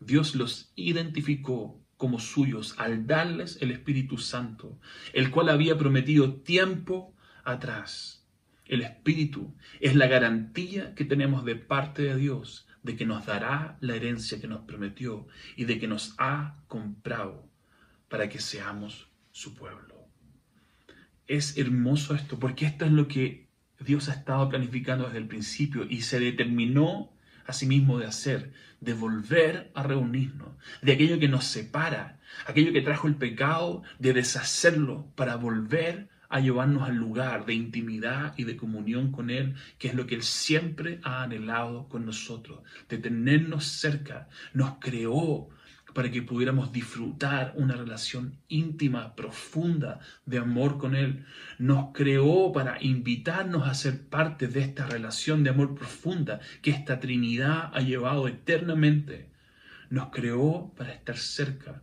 Dios 0.00 0.34
los 0.34 0.72
identificó 0.74 1.80
como 1.96 2.18
suyos 2.18 2.74
al 2.76 3.06
darles 3.06 3.58
el 3.60 3.70
Espíritu 3.70 4.18
Santo, 4.18 4.80
el 5.12 5.30
cual 5.30 5.48
había 5.48 5.78
prometido 5.78 6.40
tiempo 6.40 7.14
atrás. 7.44 8.26
El 8.64 8.82
Espíritu 8.82 9.54
es 9.78 9.94
la 9.94 10.08
garantía 10.08 10.96
que 10.96 11.04
tenemos 11.04 11.44
de 11.44 11.54
parte 11.54 12.02
de 12.02 12.16
Dios 12.16 12.66
de 12.82 12.96
que 12.96 13.06
nos 13.06 13.26
dará 13.26 13.78
la 13.80 13.94
herencia 13.94 14.40
que 14.40 14.48
nos 14.48 14.62
prometió 14.62 15.28
y 15.54 15.66
de 15.66 15.78
que 15.78 15.86
nos 15.86 16.16
ha 16.18 16.64
comprado 16.66 17.48
para 18.08 18.28
que 18.28 18.40
seamos 18.40 19.09
su 19.40 19.54
pueblo. 19.54 20.06
Es 21.26 21.56
hermoso 21.56 22.14
esto, 22.14 22.38
porque 22.38 22.66
esto 22.66 22.84
es 22.84 22.92
lo 22.92 23.08
que 23.08 23.48
Dios 23.78 24.10
ha 24.10 24.12
estado 24.12 24.50
planificando 24.50 25.06
desde 25.06 25.16
el 25.16 25.28
principio 25.28 25.86
y 25.88 26.02
se 26.02 26.20
determinó 26.20 27.10
a 27.46 27.54
sí 27.54 27.64
mismo 27.64 27.98
de 27.98 28.06
hacer, 28.06 28.52
de 28.80 28.92
volver 28.92 29.70
a 29.74 29.82
reunirnos, 29.82 30.50
de 30.82 30.92
aquello 30.92 31.18
que 31.18 31.28
nos 31.28 31.46
separa, 31.46 32.20
aquello 32.46 32.70
que 32.74 32.82
trajo 32.82 33.08
el 33.08 33.14
pecado, 33.14 33.82
de 33.98 34.12
deshacerlo 34.12 35.10
para 35.16 35.36
volver 35.36 36.10
a 36.28 36.40
llevarnos 36.40 36.82
al 36.82 36.96
lugar 36.96 37.46
de 37.46 37.54
intimidad 37.54 38.34
y 38.36 38.44
de 38.44 38.58
comunión 38.58 39.10
con 39.10 39.30
Él, 39.30 39.54
que 39.78 39.88
es 39.88 39.94
lo 39.94 40.06
que 40.06 40.16
Él 40.16 40.22
siempre 40.22 41.00
ha 41.02 41.22
anhelado 41.22 41.88
con 41.88 42.04
nosotros, 42.04 42.60
de 42.90 42.98
tenernos 42.98 43.64
cerca. 43.64 44.28
Nos 44.52 44.74
creó 44.80 45.48
para 45.94 46.10
que 46.10 46.22
pudiéramos 46.22 46.72
disfrutar 46.72 47.52
una 47.56 47.74
relación 47.76 48.38
íntima, 48.48 49.14
profunda 49.14 50.00
de 50.26 50.38
amor 50.38 50.78
con 50.78 50.94
Él. 50.94 51.24
Nos 51.58 51.92
creó 51.92 52.52
para 52.52 52.82
invitarnos 52.82 53.68
a 53.68 53.74
ser 53.74 54.08
parte 54.08 54.48
de 54.48 54.60
esta 54.60 54.86
relación 54.86 55.44
de 55.44 55.50
amor 55.50 55.74
profunda 55.74 56.40
que 56.62 56.70
esta 56.70 57.00
Trinidad 57.00 57.70
ha 57.72 57.80
llevado 57.80 58.28
eternamente. 58.28 59.30
Nos 59.90 60.10
creó 60.10 60.72
para 60.76 60.92
estar 60.92 61.16
cerca 61.16 61.82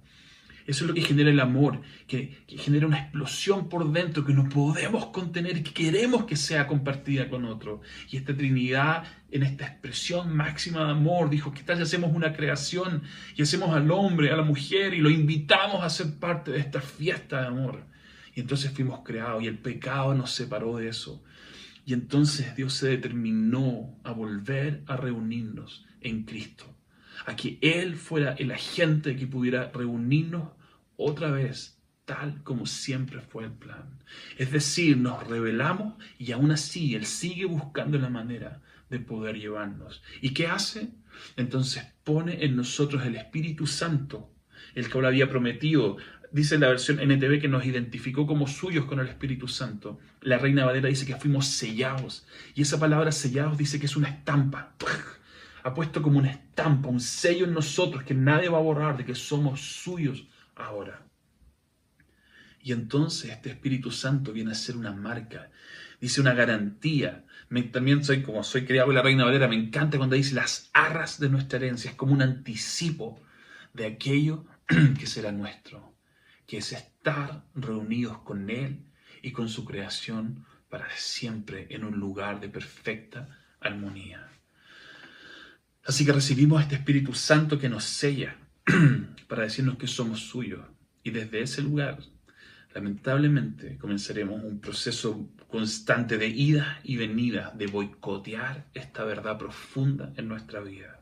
eso 0.68 0.84
es 0.84 0.90
lo 0.90 0.94
que 0.94 1.02
genera 1.02 1.30
el 1.30 1.40
amor, 1.40 1.82
que, 2.08 2.44
genera 2.46 2.88
una 2.88 3.00
explosión 3.00 3.70
por 3.70 3.90
dentro 3.90 4.26
que 4.26 4.34
no 4.34 4.50
podemos 4.50 5.06
contener 5.08 5.56
y 5.56 5.64
que 5.64 5.72
queremos 5.72 6.26
que 6.26 6.36
sea 6.36 6.68
compartida 6.68 7.30
con 7.30 7.46
otro. 7.46 7.80
Y 8.12 8.18
esta 8.18 8.36
Trinidad, 8.36 9.06
en 9.32 9.44
esta 9.44 9.66
expresión 9.66 10.36
máxima 10.36 10.84
de 10.84 10.92
amor, 10.92 11.30
dijo, 11.30 11.54
¿qué 11.54 11.64
tal 11.64 11.82
hacemos 11.82 12.14
una 12.14 12.34
creación 12.34 13.04
y 13.38 13.44
hacemos 13.44 13.74
al 13.74 13.90
hombre, 13.92 14.30
a 14.30 14.36
la 14.36 14.44
mujer 14.44 14.94
y 14.94 15.00
lo 15.00 15.10
invitamos 15.10 15.86
a 15.86 15.90
ser 15.90 16.20
parte 16.20 16.52
de 16.52 16.60
esta 16.60 16.82
fiesta 16.82 17.42
de 17.42 17.48
amor? 17.48 17.86
Y 18.36 18.42
entonces 18.42 18.72
fuimos 18.72 19.00
creados 19.06 19.42
y 19.44 19.48
el 19.48 19.60
pecado 19.60 20.14
nos 20.16 20.32
separó 20.32 20.76
de 20.76 20.90
eso. 20.90 21.24
Y 21.86 21.94
entonces 21.94 22.58
Dios 22.58 22.74
se 22.74 22.90
determinó 22.90 23.98
a 24.04 24.12
volver 24.12 24.84
a 24.86 24.98
reunirnos 24.98 25.86
en 26.02 26.24
Cristo 26.24 26.66
a 27.26 27.36
que 27.36 27.58
Él 27.62 27.96
fuera 27.96 28.34
el 28.34 28.52
agente 28.52 29.16
que 29.16 29.28
pudiera 29.28 29.72
reunirnos 29.74 30.57
otra 30.98 31.32
vez, 31.32 31.78
tal 32.06 32.42
como 32.44 32.66
siempre 32.66 33.22
fue 33.22 33.46
el 33.46 33.52
plan. 33.52 34.00
Es 34.38 34.52
decir, 34.52 34.98
nos 34.98 35.26
revelamos 35.28 35.96
y 36.18 36.32
aún 36.32 36.52
así 36.52 36.96
Él 36.96 37.06
sigue 37.06 37.46
buscando 37.46 37.98
la 37.98 38.10
manera 38.10 38.62
de 38.90 39.00
poder 39.00 39.38
llevarnos. 39.38 40.02
¿Y 40.22 40.34
qué 40.34 40.48
hace? 40.48 40.90
Entonces 41.36 41.86
pone 42.04 42.46
en 42.46 42.56
nosotros 42.56 43.06
el 43.06 43.16
Espíritu 43.16 43.68
Santo, 43.68 44.32
el 44.74 44.88
que 44.88 44.94
ahora 44.94 45.10
había 45.10 45.30
prometido. 45.30 45.98
Dice 46.32 46.58
la 46.58 46.70
versión 46.70 47.00
NTV 47.00 47.42
que 47.42 47.48
nos 47.48 47.66
identificó 47.66 48.26
como 48.26 48.48
suyos 48.48 48.86
con 48.86 49.00
el 49.00 49.08
Espíritu 49.08 49.48
Santo. 49.48 50.00
La 50.22 50.38
Reina 50.38 50.66
Valera 50.66 50.90
dice 50.90 51.06
que 51.06 51.16
fuimos 51.16 51.48
sellados. 51.48 52.26
Y 52.56 52.62
esa 52.62 52.80
palabra 52.80 53.12
sellados 53.12 53.58
dice 53.58 53.80
que 53.80 53.86
es 53.86 53.96
una 53.96 54.10
estampa. 54.10 54.76
Ha 55.64 55.74
puesto 55.74 56.02
como 56.02 56.20
una 56.20 56.32
estampa, 56.32 56.88
un 56.88 57.02
sello 57.02 57.46
en 57.46 57.54
nosotros 57.54 58.04
que 58.04 58.14
nadie 58.14 58.48
va 58.48 58.58
a 58.58 58.62
borrar 58.62 58.96
de 58.96 59.04
que 59.04 59.16
somos 59.16 59.60
suyos 59.60 60.26
ahora. 60.58 61.06
Y 62.62 62.74
entonces 62.74 63.32
este 63.32 63.52
Espíritu 63.52 63.92
Santo 63.92 64.34
viene 64.34 64.52
a 64.52 64.56
ser 64.56 64.76
una 64.76 64.92
marca, 64.92 65.50
dice 66.02 66.22
una 66.22 66.34
garantía. 66.34 67.26
también 67.72 68.04
soy, 68.04 68.24
como 68.24 68.44
soy 68.44 68.66
criado 68.66 68.90
en 68.90 68.96
la 68.96 69.02
Reina 69.02 69.26
Valera, 69.26 69.48
me 69.48 69.56
encanta 69.56 69.98
cuando 69.98 70.16
dice 70.16 70.36
las 70.36 70.70
arras 70.74 71.20
de 71.20 71.30
nuestra 71.30 71.60
herencia, 71.60 71.92
es 71.92 71.96
como 71.96 72.14
un 72.14 72.22
anticipo 72.22 73.22
de 73.74 73.86
aquello 73.86 74.46
que 75.00 75.08
será 75.08 75.32
nuestro, 75.32 75.96
que 76.46 76.58
es 76.58 76.74
estar 76.74 77.46
reunidos 77.56 78.18
con 78.20 78.50
Él 78.50 78.86
y 79.22 79.32
con 79.32 79.50
su 79.50 79.64
creación 79.64 80.46
para 80.70 80.90
siempre 80.96 81.68
en 81.70 81.86
un 81.86 81.98
lugar 81.98 82.40
de 82.40 82.50
perfecta 82.50 83.30
armonía. 83.62 84.28
Así 85.86 86.06
que 86.06 86.12
recibimos 86.12 86.62
este 86.62 86.76
Espíritu 86.76 87.14
Santo 87.14 87.58
que 87.58 87.70
nos 87.70 87.86
sella, 87.86 88.36
para 89.28 89.44
decirnos 89.44 89.78
que 89.78 89.88
somos 89.88 90.22
suyos. 90.22 90.66
Y 91.04 91.12
desde 91.12 91.42
ese 91.42 91.62
lugar, 91.62 92.00
lamentablemente, 92.74 93.78
comenzaremos 93.78 94.44
un 94.44 94.60
proceso 94.60 95.30
constante 95.48 96.18
de 96.18 96.28
ida 96.28 96.80
y 96.84 96.98
venida, 96.98 97.54
de 97.58 97.68
boicotear 97.68 98.66
esta 98.74 99.04
verdad 99.06 99.38
profunda 99.38 100.12
en 100.18 100.28
nuestra 100.28 100.60
vida. 100.60 101.00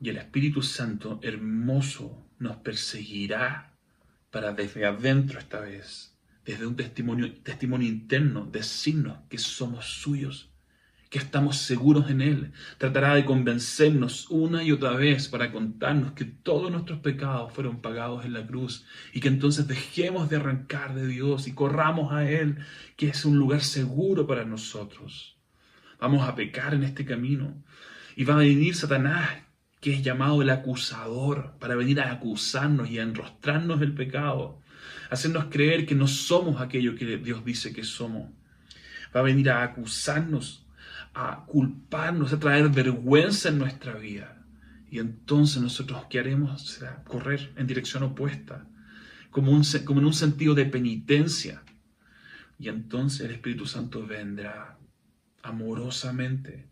Y 0.00 0.08
el 0.08 0.16
Espíritu 0.18 0.62
Santo 0.62 1.20
hermoso 1.22 2.26
nos 2.38 2.56
perseguirá 2.56 3.72
para 4.30 4.52
desde 4.52 4.84
adentro 4.84 5.38
esta 5.38 5.60
vez, 5.60 6.14
desde 6.44 6.66
un 6.66 6.76
testimonio, 6.76 7.32
testimonio 7.42 7.88
interno, 7.88 8.46
decirnos 8.46 9.18
que 9.30 9.38
somos 9.38 9.86
suyos 9.86 10.50
que 11.16 11.22
estamos 11.22 11.56
seguros 11.56 12.10
en 12.10 12.20
Él. 12.20 12.52
Tratará 12.76 13.14
de 13.14 13.24
convencernos 13.24 14.28
una 14.28 14.62
y 14.62 14.70
otra 14.70 14.90
vez 14.90 15.28
para 15.28 15.50
contarnos 15.50 16.12
que 16.12 16.26
todos 16.26 16.70
nuestros 16.70 16.98
pecados 16.98 17.54
fueron 17.54 17.80
pagados 17.80 18.26
en 18.26 18.34
la 18.34 18.46
cruz 18.46 18.84
y 19.14 19.20
que 19.20 19.28
entonces 19.28 19.66
dejemos 19.66 20.28
de 20.28 20.36
arrancar 20.36 20.94
de 20.94 21.06
Dios 21.06 21.48
y 21.48 21.54
corramos 21.54 22.12
a 22.12 22.30
Él, 22.30 22.58
que 22.96 23.08
es 23.08 23.24
un 23.24 23.38
lugar 23.38 23.62
seguro 23.62 24.26
para 24.26 24.44
nosotros. 24.44 25.38
Vamos 25.98 26.28
a 26.28 26.34
pecar 26.34 26.74
en 26.74 26.82
este 26.82 27.06
camino 27.06 27.64
y 28.14 28.24
va 28.24 28.34
a 28.34 28.38
venir 28.38 28.74
Satanás, 28.74 29.30
que 29.80 29.94
es 29.94 30.02
llamado 30.02 30.42
el 30.42 30.50
acusador, 30.50 31.54
para 31.58 31.76
venir 31.76 31.98
a 31.98 32.12
acusarnos 32.12 32.90
y 32.90 32.98
a 32.98 33.04
enrostrarnos 33.04 33.80
el 33.80 33.94
pecado, 33.94 34.60
hacernos 35.08 35.46
creer 35.46 35.86
que 35.86 35.94
no 35.94 36.08
somos 36.08 36.60
aquello 36.60 36.94
que 36.94 37.16
Dios 37.16 37.42
dice 37.42 37.72
que 37.72 37.84
somos. 37.84 38.30
Va 39.14 39.20
a 39.20 39.22
venir 39.22 39.48
a 39.48 39.62
acusarnos 39.62 40.65
a 41.18 41.46
culparnos, 41.46 42.30
a 42.34 42.38
traer 42.38 42.68
vergüenza 42.68 43.48
en 43.48 43.58
nuestra 43.58 43.94
vida. 43.94 44.44
Y 44.90 44.98
entonces 44.98 45.62
nosotros 45.62 46.04
qué 46.10 46.18
haremos 46.18 46.68
será 46.68 47.02
correr 47.04 47.54
en 47.56 47.66
dirección 47.66 48.02
opuesta, 48.02 48.66
como, 49.30 49.50
en 49.50 50.04
un 50.04 50.12
sentido 50.12 50.54
de 50.54 50.66
penitencia. 50.66 51.62
Y 52.58 52.68
entonces 52.68 53.22
el 53.22 53.32
Espíritu 53.32 53.64
Santo 53.64 54.06
vendrá 54.06 54.78
amorosamente. 55.42 56.68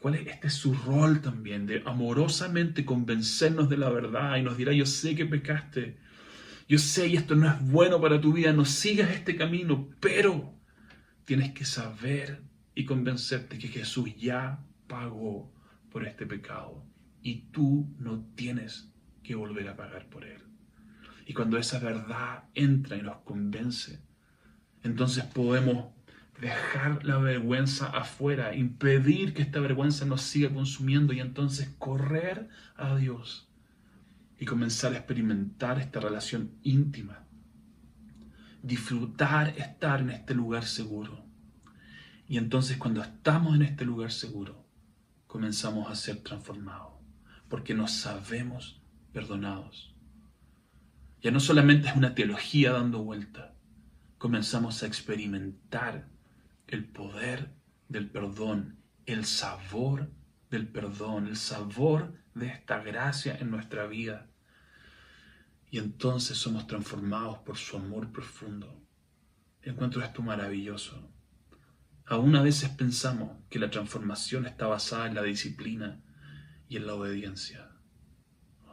¿Cuál 0.00 0.14
es? 0.14 0.26
Este 0.26 0.46
es 0.46 0.54
su 0.54 0.72
rol 0.72 1.20
también, 1.20 1.66
de 1.66 1.82
amorosamente 1.84 2.84
convencernos 2.86 3.68
de 3.68 3.76
la 3.76 3.90
verdad 3.90 4.36
y 4.36 4.42
nos 4.42 4.56
dirá, 4.56 4.72
yo 4.72 4.86
sé 4.86 5.14
que 5.14 5.26
pecaste, 5.26 5.98
yo 6.66 6.78
sé 6.78 7.08
y 7.08 7.16
esto 7.16 7.34
no 7.34 7.48
es 7.48 7.60
bueno 7.70 8.00
para 8.00 8.20
tu 8.20 8.32
vida, 8.32 8.52
no 8.52 8.64
sigas 8.64 9.10
este 9.10 9.36
camino, 9.36 9.88
pero 10.00 10.54
tienes 11.24 11.52
que 11.52 11.64
saber 11.64 12.42
y 12.76 12.84
convencerte 12.84 13.58
que 13.58 13.68
Jesús 13.68 14.14
ya 14.16 14.62
pagó 14.86 15.50
por 15.90 16.06
este 16.06 16.26
pecado 16.26 16.84
y 17.22 17.46
tú 17.50 17.88
no 17.98 18.22
tienes 18.36 18.92
que 19.24 19.34
volver 19.34 19.66
a 19.68 19.76
pagar 19.76 20.08
por 20.10 20.24
él. 20.24 20.42
Y 21.26 21.32
cuando 21.32 21.56
esa 21.56 21.78
verdad 21.80 22.44
entra 22.54 22.96
y 22.96 23.02
nos 23.02 23.16
convence, 23.22 23.98
entonces 24.82 25.24
podemos 25.24 25.86
dejar 26.38 27.02
la 27.02 27.16
vergüenza 27.16 27.86
afuera, 27.86 28.54
impedir 28.54 29.32
que 29.32 29.40
esta 29.40 29.58
vergüenza 29.58 30.04
nos 30.04 30.20
siga 30.20 30.50
consumiendo 30.52 31.14
y 31.14 31.20
entonces 31.20 31.70
correr 31.78 32.50
a 32.76 32.94
Dios 32.94 33.48
y 34.38 34.44
comenzar 34.44 34.92
a 34.92 34.98
experimentar 34.98 35.80
esta 35.80 35.98
relación 35.98 36.52
íntima, 36.62 37.24
disfrutar 38.62 39.54
estar 39.56 40.02
en 40.02 40.10
este 40.10 40.34
lugar 40.34 40.66
seguro 40.66 41.25
y 42.28 42.38
entonces 42.38 42.76
cuando 42.76 43.02
estamos 43.02 43.54
en 43.54 43.62
este 43.62 43.84
lugar 43.84 44.10
seguro, 44.10 44.66
comenzamos 45.26 45.90
a 45.90 45.94
ser 45.94 46.18
transformados, 46.18 46.92
porque 47.48 47.74
nos 47.74 47.92
sabemos 47.92 48.80
perdonados. 49.12 49.94
Ya 51.22 51.30
no 51.30 51.40
solamente 51.40 51.88
es 51.88 51.96
una 51.96 52.14
teología 52.14 52.72
dando 52.72 53.02
vuelta, 53.02 53.54
comenzamos 54.18 54.82
a 54.82 54.86
experimentar 54.86 56.08
el 56.66 56.84
poder 56.84 57.52
del 57.88 58.10
perdón, 58.10 58.76
el 59.06 59.24
sabor 59.24 60.10
del 60.50 60.66
perdón, 60.66 61.28
el 61.28 61.36
sabor 61.36 62.14
de 62.34 62.48
esta 62.48 62.80
gracia 62.80 63.36
en 63.38 63.50
nuestra 63.50 63.86
vida. 63.86 64.26
Y 65.70 65.78
entonces 65.78 66.36
somos 66.38 66.66
transformados 66.66 67.38
por 67.38 67.56
su 67.56 67.76
amor 67.76 68.10
profundo. 68.10 68.82
Encuentro 69.62 70.02
esto 70.02 70.22
maravilloso. 70.22 71.10
Aún 72.06 72.36
a 72.36 72.42
veces 72.42 72.70
pensamos 72.70 73.36
que 73.50 73.58
la 73.58 73.70
transformación 73.70 74.46
está 74.46 74.68
basada 74.68 75.08
en 75.08 75.16
la 75.16 75.22
disciplina 75.22 76.00
y 76.68 76.76
en 76.76 76.86
la 76.86 76.94
obediencia. 76.94 77.70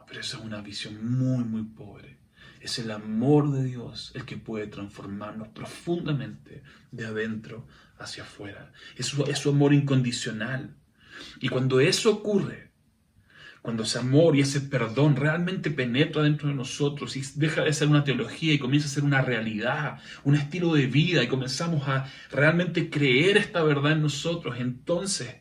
Pero 0.07 0.19
esa 0.19 0.37
es 0.37 0.43
una 0.43 0.61
visión 0.61 1.17
muy, 1.17 1.43
muy 1.43 1.63
pobre. 1.63 2.19
Es 2.59 2.77
el 2.77 2.91
amor 2.91 3.51
de 3.51 3.63
Dios 3.63 4.11
el 4.13 4.25
que 4.25 4.37
puede 4.37 4.67
transformarnos 4.67 5.47
profundamente 5.47 6.61
de 6.91 7.05
adentro 7.07 7.67
hacia 7.97 8.21
afuera. 8.21 8.71
Es 8.95 9.07
su, 9.07 9.23
es 9.23 9.39
su 9.39 9.49
amor 9.49 9.73
incondicional. 9.73 10.75
Y 11.39 11.49
cuando 11.49 11.79
eso 11.79 12.11
ocurre, 12.11 12.72
cuando 13.63 13.83
ese 13.83 13.97
amor 13.97 14.35
y 14.35 14.41
ese 14.41 14.59
perdón 14.59 15.15
realmente 15.15 15.71
penetra 15.71 16.21
dentro 16.21 16.49
de 16.49 16.53
nosotros 16.53 17.15
y 17.15 17.23
deja 17.35 17.63
de 17.63 17.71
ser 17.71 17.87
una 17.87 18.03
teología 18.03 18.53
y 18.53 18.59
comienza 18.59 18.89
a 18.89 18.91
ser 18.91 19.05
una 19.05 19.21
realidad, 19.21 20.01
un 20.25 20.35
estilo 20.35 20.73
de 20.73 20.85
vida 20.85 21.23
y 21.23 21.29
comenzamos 21.29 21.87
a 21.87 22.05
realmente 22.29 22.89
creer 22.89 23.37
esta 23.37 23.63
verdad 23.63 23.93
en 23.93 24.01
nosotros, 24.01 24.57
entonces 24.59 25.37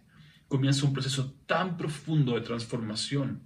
comienza 0.46 0.86
un 0.86 0.92
proceso 0.92 1.34
tan 1.46 1.76
profundo 1.76 2.34
de 2.34 2.42
transformación. 2.42 3.42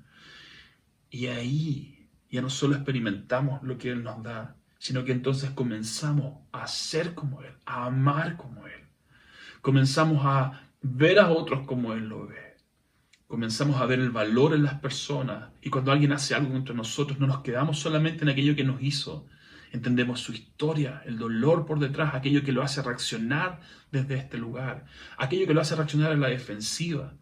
Y 1.09 1.29
ahí 1.29 2.11
ya 2.31 2.43
no 2.43 2.51
solo 2.51 2.77
experimentamos 2.77 3.63
lo 3.63 3.79
que 3.79 3.91
Él 3.91 4.05
nos 4.05 4.23
da, 4.23 4.57
sino 4.79 5.07
que 5.07 5.13
entonces 5.13 5.53
comenzamos 5.53 6.43
a 6.53 6.67
ser 6.67 7.15
como 7.15 7.41
Él, 7.41 7.55
a 7.65 7.87
amar 7.87 8.37
como 8.37 8.67
Él. 8.67 8.83
Comenzamos 9.63 10.21
a 10.27 10.69
ver 10.83 11.19
a 11.19 11.31
otros 11.31 11.67
como 11.67 11.95
Él 11.95 12.11
lo 12.11 12.27
ve 12.27 12.46
comenzamos 13.27 13.81
a 13.81 13.87
ver 13.87 13.99
el 13.99 14.11
valor 14.11 14.55
en 14.55 14.63
las 14.63 14.75
personas 14.75 15.51
y 15.61 15.71
cuando 15.71 15.93
alguien 15.93 16.13
hace 16.13 16.35
algo 16.35 16.55
entre 16.55 16.75
nosotros 16.75 17.19
no 17.19 17.27
nos 17.27 17.41
quedamos 17.41 17.79
solamente 17.79 18.23
en 18.23 18.29
aquello 18.29 18.55
que 18.55 18.65
nos 18.65 18.81
hizo, 18.81 19.27
entendemos 19.73 20.21
su 20.21 20.33
historia, 20.33 21.03
el 21.07 21.19
dolor 21.19 21.67
por 21.67 21.81
detrás, 21.81 22.15
aquello 22.15 22.45
que 22.45 22.53
lo 22.53 22.63
hace 22.63 22.83
reaccionar 22.83 23.61
desde 23.91 24.17
este 24.17 24.39
lugar, 24.39 24.87
aquello 25.19 25.47
que 25.47 25.55
lo 25.55 25.61
hace 25.61 25.75
reaccionar 25.75 26.13
en 26.13 26.21
la 26.21 26.29
defensiva, 26.29 27.15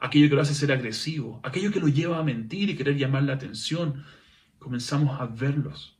aquello 0.00 0.28
que 0.28 0.34
lo 0.34 0.42
hace 0.42 0.54
ser 0.54 0.72
agresivo, 0.72 1.40
aquello 1.42 1.72
que 1.72 1.80
lo 1.80 1.88
lleva 1.88 2.18
a 2.18 2.22
mentir 2.22 2.68
y 2.68 2.76
querer 2.76 2.96
llamar 2.96 3.22
la 3.22 3.34
atención, 3.34 4.04
comenzamos 4.58 5.20
a 5.20 5.26
verlos, 5.26 5.98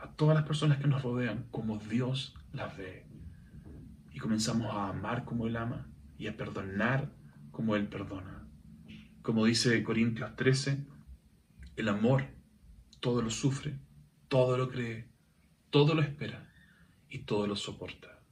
a 0.00 0.10
todas 0.10 0.34
las 0.34 0.44
personas 0.44 0.78
que 0.78 0.88
nos 0.88 1.02
rodean, 1.02 1.46
como 1.50 1.78
Dios 1.78 2.34
las 2.52 2.76
ve. 2.76 3.06
Y 4.12 4.18
comenzamos 4.18 4.74
a 4.74 4.88
amar 4.88 5.24
como 5.24 5.46
Él 5.46 5.56
ama 5.56 5.86
y 6.18 6.26
a 6.26 6.36
perdonar 6.36 7.10
como 7.52 7.76
Él 7.76 7.86
perdona. 7.86 8.35
Como 9.26 9.44
dice 9.44 9.82
Corintios 9.82 10.36
13, 10.36 10.86
el 11.74 11.88
amor 11.88 12.28
todo 13.00 13.22
lo 13.22 13.30
sufre, 13.30 13.76
todo 14.28 14.56
lo 14.56 14.70
cree, 14.70 15.08
todo 15.70 15.96
lo 15.96 16.02
espera 16.02 16.48
y 17.08 17.24
todo 17.24 17.48
lo 17.48 17.56
soporta. 17.56 18.22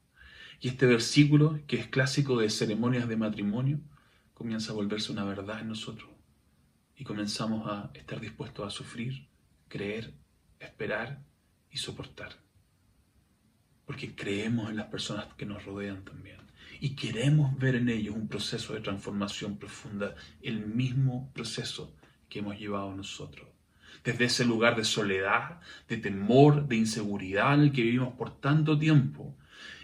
Y 0.60 0.68
este 0.68 0.86
versículo, 0.86 1.58
que 1.66 1.80
es 1.80 1.88
clásico 1.88 2.38
de 2.38 2.48
ceremonias 2.48 3.08
de 3.08 3.16
matrimonio, 3.16 3.80
comienza 4.34 4.70
a 4.70 4.76
volverse 4.76 5.10
una 5.10 5.24
verdad 5.24 5.62
en 5.62 5.66
nosotros. 5.70 6.10
Y 6.94 7.02
comenzamos 7.02 7.68
a 7.68 7.90
estar 7.94 8.20
dispuestos 8.20 8.64
a 8.64 8.70
sufrir, 8.70 9.26
creer, 9.66 10.14
esperar 10.60 11.24
y 11.72 11.78
soportar. 11.78 12.38
Porque 13.84 14.14
creemos 14.14 14.70
en 14.70 14.76
las 14.76 14.86
personas 14.86 15.26
que 15.34 15.44
nos 15.44 15.64
rodean 15.64 16.04
también 16.04 16.43
y 16.84 16.90
queremos 16.90 17.58
ver 17.58 17.76
en 17.76 17.88
ellos 17.88 18.14
un 18.14 18.28
proceso 18.28 18.74
de 18.74 18.80
transformación 18.80 19.56
profunda, 19.56 20.14
el 20.42 20.66
mismo 20.66 21.30
proceso 21.32 21.96
que 22.28 22.40
hemos 22.40 22.58
llevado 22.58 22.94
nosotros. 22.94 23.48
Desde 24.04 24.26
ese 24.26 24.44
lugar 24.44 24.76
de 24.76 24.84
soledad, 24.84 25.60
de 25.88 25.96
temor, 25.96 26.68
de 26.68 26.76
inseguridad 26.76 27.54
en 27.54 27.60
el 27.60 27.72
que 27.72 27.80
vivimos 27.80 28.12
por 28.18 28.38
tanto 28.38 28.78
tiempo, 28.78 29.34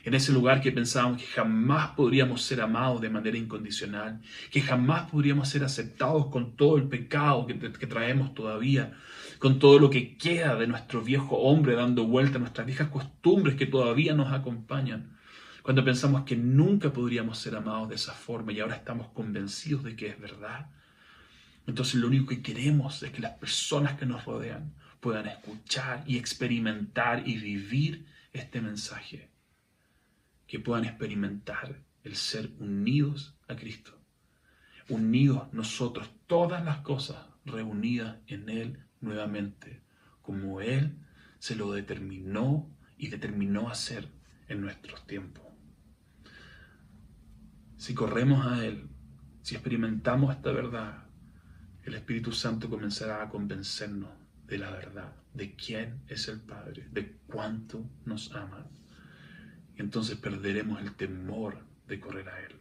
en 0.05 0.13
ese 0.13 0.31
lugar 0.31 0.61
que 0.61 0.73
pensábamos 0.73 1.23
que 1.23 1.29
jamás 1.29 1.93
podríamos 1.93 2.43
ser 2.43 2.61
amados 2.61 3.01
de 3.01 3.09
manera 3.09 3.39
incondicional, 3.39 4.21
que 4.51 4.61
jamás 4.61 5.11
podríamos 5.11 5.49
ser 5.49 5.65
aceptados 5.65 6.27
con 6.27 6.55
todo 6.55 6.77
el 6.77 6.83
pecado 6.83 7.47
que, 7.47 7.87
traemos 7.87 8.35
todavía, 8.35 8.93
con 9.39 9.59
todo 9.59 9.79
lo 9.79 9.89
que 9.89 10.19
queda 10.19 10.55
de 10.55 10.67
nuestro 10.67 11.01
viejo 11.01 11.39
hombre 11.39 11.77
dando 11.77 12.05
vuelta 12.05 12.37
a 12.37 12.41
nuestras 12.41 12.67
viejas 12.67 12.89
costumbres 12.91 13.55
que 13.55 13.65
todavía 13.65 14.13
nos 14.13 14.35
acompañan 14.35 15.19
cuando 15.63 15.85
pensamos 15.85 16.25
que 16.25 16.37
nunca 16.37 16.93
podríamos 16.93 17.39
ser 17.39 17.55
amados 17.57 17.89
de 17.89 17.97
esa 17.97 18.15
forma 18.15 18.53
y 18.53 18.61
ahora 18.61 18.77
estamos 18.77 19.09
convencidos 19.09 19.85
de 19.85 19.97
que 19.97 20.09
es 20.09 20.21
verdad, 20.21 20.71
entonces 21.67 21.97
lo 21.97 22.07
único 22.07 22.27
que 22.29 22.43
queremos 22.43 23.03
es 23.03 23.13
que 23.13 23.21
las 23.21 23.33
personas 23.33 23.99
que 23.99 24.07
nos 24.07 24.25
rodean 24.25 24.73
puedan 25.01 25.27
escuchar 25.27 26.03
y 26.07 26.19
experimentar 26.19 27.27
y 27.29 27.39
vivir 27.39 28.07
este 28.33 28.61
mensaje, 28.61 29.31
que 30.47 30.61
puedan 30.61 30.85
experimentar 30.85 31.83
el 32.05 32.17
ser 32.17 32.51
unidos 32.59 33.35
a 33.49 33.57
Cristo, 33.57 33.99
unidos 34.89 35.53
nosotros, 35.53 36.11
todas 36.27 36.65
las 36.65 36.79
cosas 36.79 37.27
reunidas 37.45 38.17
en 38.27 38.49
Él 38.49 38.85
nuevamente, 39.01 39.83
como 40.23 40.61
Él 40.61 40.97
se 41.39 41.55
lo 41.55 41.73
determinó 41.73 42.69
y 42.99 43.09
determinó 43.09 43.71
hacer 43.71 44.09
en 44.49 44.61
nuestros 44.61 45.07
tiempos. 45.07 45.50
Si 47.81 47.95
corremos 47.95 48.45
a 48.45 48.63
Él, 48.67 48.91
si 49.41 49.55
experimentamos 49.55 50.37
esta 50.37 50.53
verdad, 50.53 51.05
el 51.83 51.95
Espíritu 51.95 52.31
Santo 52.31 52.69
comenzará 52.69 53.23
a 53.23 53.31
convencernos 53.31 54.11
de 54.47 54.59
la 54.59 54.71
verdad, 54.71 55.15
de 55.33 55.55
quién 55.55 56.03
es 56.07 56.29
el 56.29 56.41
Padre, 56.41 56.89
de 56.93 57.17
cuánto 57.27 57.89
nos 58.05 58.35
ama. 58.35 58.67
Y 59.75 59.81
entonces 59.81 60.19
perderemos 60.19 60.79
el 60.83 60.95
temor 60.95 61.65
de 61.87 61.99
correr 61.99 62.29
a 62.29 62.45
Él. 62.45 62.57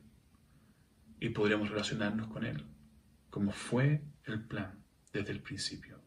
Y 1.20 1.28
podremos 1.32 1.70
relacionarnos 1.70 2.28
con 2.28 2.46
Él, 2.46 2.64
como 3.30 3.52
fue 3.52 4.02
el 4.24 4.42
plan 4.46 4.86
desde 5.12 5.34
el 5.34 5.42
principio. 5.42 6.00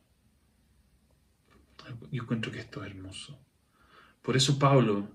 Yo 2.11 2.23
encuentro 2.23 2.51
que 2.51 2.61
esto 2.61 2.83
es 2.83 2.91
hermoso. 2.91 3.39
Por 4.23 4.39
eso 4.39 4.59
Pablo, 4.59 5.11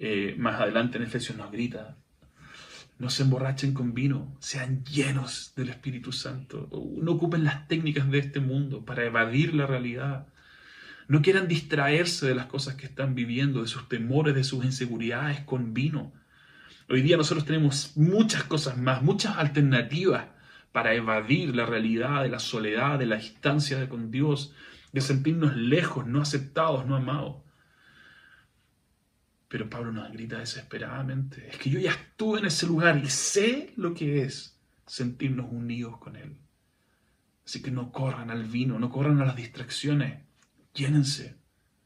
eh, 0.00 0.34
más 0.36 0.60
adelante 0.60 0.98
en 0.98 1.04
Efesios 1.04 1.38
nos 1.38 1.52
grita, 1.52 1.96
no 3.00 3.08
se 3.08 3.22
emborrachen 3.22 3.72
con 3.72 3.94
vino, 3.94 4.36
sean 4.40 4.84
llenos 4.84 5.54
del 5.56 5.70
Espíritu 5.70 6.12
Santo. 6.12 6.68
No 7.00 7.12
ocupen 7.12 7.44
las 7.44 7.66
técnicas 7.66 8.10
de 8.10 8.18
este 8.18 8.40
mundo 8.40 8.84
para 8.84 9.06
evadir 9.06 9.54
la 9.54 9.66
realidad. 9.66 10.26
No 11.08 11.22
quieran 11.22 11.48
distraerse 11.48 12.26
de 12.26 12.34
las 12.34 12.44
cosas 12.44 12.74
que 12.74 12.84
están 12.84 13.14
viviendo, 13.14 13.62
de 13.62 13.68
sus 13.68 13.88
temores, 13.88 14.34
de 14.34 14.44
sus 14.44 14.66
inseguridades 14.66 15.40
con 15.40 15.72
vino. 15.72 16.12
Hoy 16.90 17.00
día 17.00 17.16
nosotros 17.16 17.46
tenemos 17.46 17.96
muchas 17.96 18.44
cosas 18.44 18.76
más, 18.76 19.02
muchas 19.02 19.38
alternativas 19.38 20.26
para 20.70 20.92
evadir 20.92 21.56
la 21.56 21.64
realidad 21.64 22.22
de 22.22 22.28
la 22.28 22.38
soledad, 22.38 22.98
de 22.98 23.06
la 23.06 23.16
distancia 23.16 23.88
con 23.88 24.10
Dios, 24.10 24.52
de 24.92 25.00
sentirnos 25.00 25.56
lejos, 25.56 26.06
no 26.06 26.20
aceptados, 26.20 26.84
no 26.84 26.96
amados. 26.96 27.36
Pero 29.50 29.68
Pablo 29.68 29.90
nos 29.90 30.12
grita 30.12 30.38
desesperadamente, 30.38 31.48
es 31.48 31.58
que 31.58 31.70
yo 31.70 31.80
ya 31.80 31.90
estuve 31.90 32.38
en 32.38 32.46
ese 32.46 32.68
lugar 32.68 33.02
y 33.04 33.10
sé 33.10 33.72
lo 33.74 33.94
que 33.94 34.22
es 34.22 34.56
sentirnos 34.86 35.50
unidos 35.50 35.98
con 35.98 36.14
Él. 36.14 36.36
Así 37.44 37.60
que 37.60 37.72
no 37.72 37.90
corran 37.90 38.30
al 38.30 38.44
vino, 38.44 38.78
no 38.78 38.90
corran 38.90 39.20
a 39.20 39.24
las 39.24 39.34
distracciones, 39.34 40.20
llénense 40.72 41.36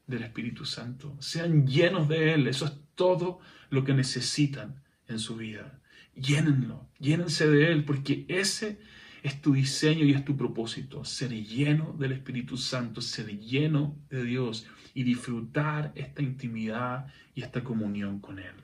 del 0.05 0.21
Espíritu 0.21 0.63
Santo, 0.63 1.17
sean 1.19 1.65
llenos 1.65 2.07
de 2.07 2.35
Él, 2.35 2.45
eso 2.45 2.65
es 2.65 2.73
todo 2.93 3.39
lo 3.71 3.83
que 3.83 3.95
necesitan 3.95 4.83
en 5.07 5.17
su 5.17 5.35
vida. 5.35 5.81
Llénenlo, 6.13 6.87
llénense 6.99 7.47
de 7.47 7.71
Él, 7.71 7.83
porque 7.83 8.27
ese 8.27 8.79
es 9.23 9.41
tu 9.41 9.53
diseño 9.53 10.05
y 10.05 10.11
es 10.11 10.23
tu 10.23 10.37
propósito, 10.37 11.03
ser 11.03 11.31
lleno 11.31 11.93
del 11.93 12.11
Espíritu 12.11 12.57
Santo, 12.57 13.01
ser 13.01 13.39
lleno 13.39 13.97
de 14.07 14.23
Dios 14.23 14.67
y 14.95 15.03
disfrutar 15.03 15.91
esta 15.93 16.23
intimidad 16.23 17.05
y 17.35 17.43
esta 17.43 17.63
comunión 17.63 18.19
con 18.19 18.39
Él. 18.39 18.55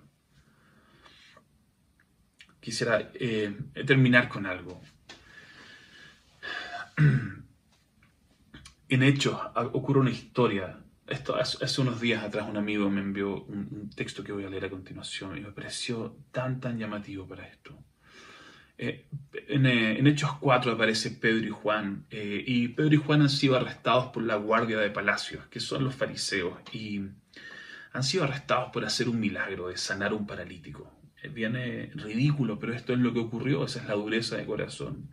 Quisiera 2.60 3.12
eh, 3.14 3.56
terminar 3.86 4.28
con 4.30 4.48
algo. 4.48 4.82
En 8.90 9.04
Hechos 9.04 9.40
ocurre 9.56 10.02
una 10.02 10.10
historia. 10.10 10.84
Esto, 11.08 11.38
hace, 11.38 11.80
unos 11.80 12.02
días 12.02 12.26
atrás 12.26 12.50
un 12.50 12.58
amigo 12.58 12.90
me 12.90 13.00
envió 13.00 13.42
un, 13.44 13.70
un 13.72 13.90
texto 13.90 14.22
que 14.22 14.34
voy 14.34 14.44
a 14.44 14.50
leer 14.50 14.66
a 14.66 14.70
continuación 14.70 15.38
y 15.38 15.40
me 15.40 15.54
pareció 15.54 16.18
tan, 16.32 16.60
tan 16.60 16.78
llamativo 16.78 17.26
para 17.26 17.48
esto. 17.48 17.82
Eh, 18.84 19.06
eh, 19.34 19.96
en, 20.00 20.08
Hechos 20.08 20.32
4 20.40 20.72
aparece 20.72 21.12
Pedro 21.12 21.46
y 21.46 21.52
Juan, 21.52 22.08
eh, 22.10 22.44
y 22.48 22.70
Pedro 22.70 22.96
y 22.96 22.98
Juan 22.98 23.22
han 23.22 23.30
sido 23.30 23.56
arrestados 23.56 24.08
por 24.08 24.24
la 24.24 24.38
guardia 24.38 24.80
de 24.80 24.90
palacios, 24.90 25.46
que 25.52 25.60
son 25.60 25.84
los 25.84 25.94
fariseos, 25.94 26.56
y 26.74 27.00
han 27.94 28.04
sido 28.04 28.24
arrestados 28.24 28.72
por 28.74 28.84
hacer 28.84 29.08
un 29.08 29.20
milagro 29.20 29.68
de 29.68 29.78
sanar 29.78 30.14
un 30.16 30.26
paralítico. 30.26 30.92
Viene 31.32 31.92
ridículo, 31.94 32.58
pero 32.58 32.74
esto 32.74 32.94
es 32.94 33.00
lo 33.00 33.14
que 33.14 33.20
ocurrió, 33.20 33.66
esa 33.66 33.82
es 33.82 33.86
la 33.86 33.94
dureza 33.94 34.38
de 34.38 34.48
corazón. 34.48 35.10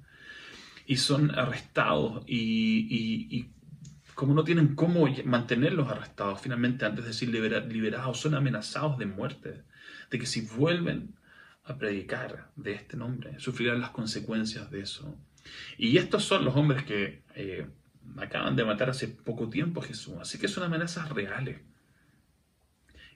Y 0.87 0.96
son 0.96 1.38
arrestados 1.38 2.24
y, 2.26 3.50
como 4.14 4.33
no 4.33 4.44
tienen 4.44 4.74
cómo 4.76 5.07
mantenerlos 5.26 5.90
arrestados, 5.90 6.40
finalmente 6.40 6.87
antes 6.87 7.04
de 7.04 7.12
ser 7.12 7.28
liberados, 7.28 8.18
son 8.18 8.35
amenazados 8.35 8.96
de 8.96 9.04
muerte, 9.04 9.62
de 10.11 10.18
que 10.18 10.24
si 10.24 10.40
vuelven 10.40 11.17
a 11.68 11.76
predicar 11.76 12.50
de 12.57 12.72
este 12.72 12.96
nombre, 12.96 13.38
sufrirán 13.38 13.81
las 13.81 13.90
consecuencias 13.90 14.70
de 14.70 14.81
eso. 14.81 15.14
Y 15.76 15.98
estos 15.98 16.24
son 16.24 16.44
los 16.44 16.57
hombres 16.57 16.83
que 16.85 17.22
eh, 17.35 17.66
acaban 18.16 18.57
de 18.57 18.64
matar 18.64 18.90
hace 18.90 19.09
poco 19.09 19.50
tiempo 19.50 19.81
a 19.81 19.85
Jesús, 19.85 20.14
así 20.20 20.38
que 20.38 20.48
son 20.48 20.64
amenazas 20.64 21.11
reales. 21.11 21.61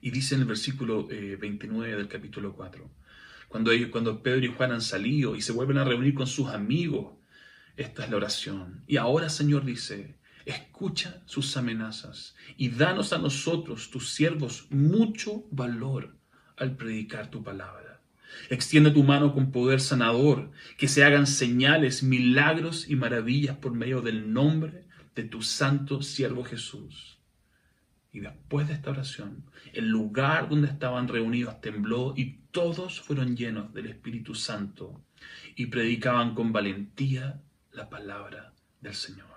Y 0.01 0.11
dice 0.11 0.35
en 0.35 0.41
el 0.41 0.47
versículo 0.47 1.07
29 1.07 1.91
eh, 1.91 1.95
del 1.95 2.07
capítulo 2.07 2.53
4, 2.53 2.89
cuando, 3.47 3.71
ellos, 3.71 3.89
cuando 3.89 4.21
Pedro 4.21 4.45
y 4.45 4.53
Juan 4.53 4.71
han 4.71 4.81
salido 4.81 5.35
y 5.35 5.41
se 5.41 5.51
vuelven 5.51 5.79
a 5.79 5.83
reunir 5.83 6.13
con 6.13 6.27
sus 6.27 6.49
amigos, 6.49 7.13
esta 7.75 8.03
es 8.03 8.11
la 8.11 8.17
oración. 8.17 8.83
Y 8.85 8.97
ahora, 8.97 9.29
Señor, 9.29 9.65
dice, 9.65 10.19
escucha 10.45 11.23
sus 11.25 11.57
amenazas 11.57 12.35
y 12.55 12.69
danos 12.69 13.13
a 13.13 13.17
nosotros, 13.17 13.89
tus 13.89 14.11
siervos, 14.11 14.67
mucho 14.69 15.45
valor 15.49 16.15
al 16.57 16.75
predicar 16.75 17.31
tu 17.31 17.43
palabra. 17.43 17.92
Extiende 18.49 18.91
tu 18.91 19.03
mano 19.03 19.33
con 19.33 19.51
poder 19.51 19.79
sanador, 19.79 20.51
que 20.77 20.87
se 20.87 21.03
hagan 21.03 21.27
señales, 21.27 22.03
milagros 22.03 22.89
y 22.89 22.95
maravillas 22.95 23.57
por 23.57 23.73
medio 23.73 24.01
del 24.01 24.33
nombre 24.33 24.83
de 25.15 25.23
tu 25.23 25.41
santo 25.41 26.01
siervo 26.01 26.43
Jesús. 26.43 27.19
Y 28.11 28.19
después 28.19 28.67
de 28.67 28.75
esta 28.75 28.91
oración, 28.91 29.43
el 29.73 29.89
lugar 29.89 30.49
donde 30.49 30.67
estaban 30.67 31.07
reunidos 31.07 31.59
tembló 31.61 32.13
y 32.15 32.39
todos 32.51 33.01
fueron 33.01 33.35
llenos 33.35 33.73
del 33.73 33.87
Espíritu 33.87 34.35
Santo 34.35 35.01
y 35.55 35.67
predicaban 35.67 36.35
con 36.35 36.53
valentía 36.53 37.41
la 37.71 37.89
palabra 37.89 38.53
del 38.81 38.93
Señor. 38.93 39.33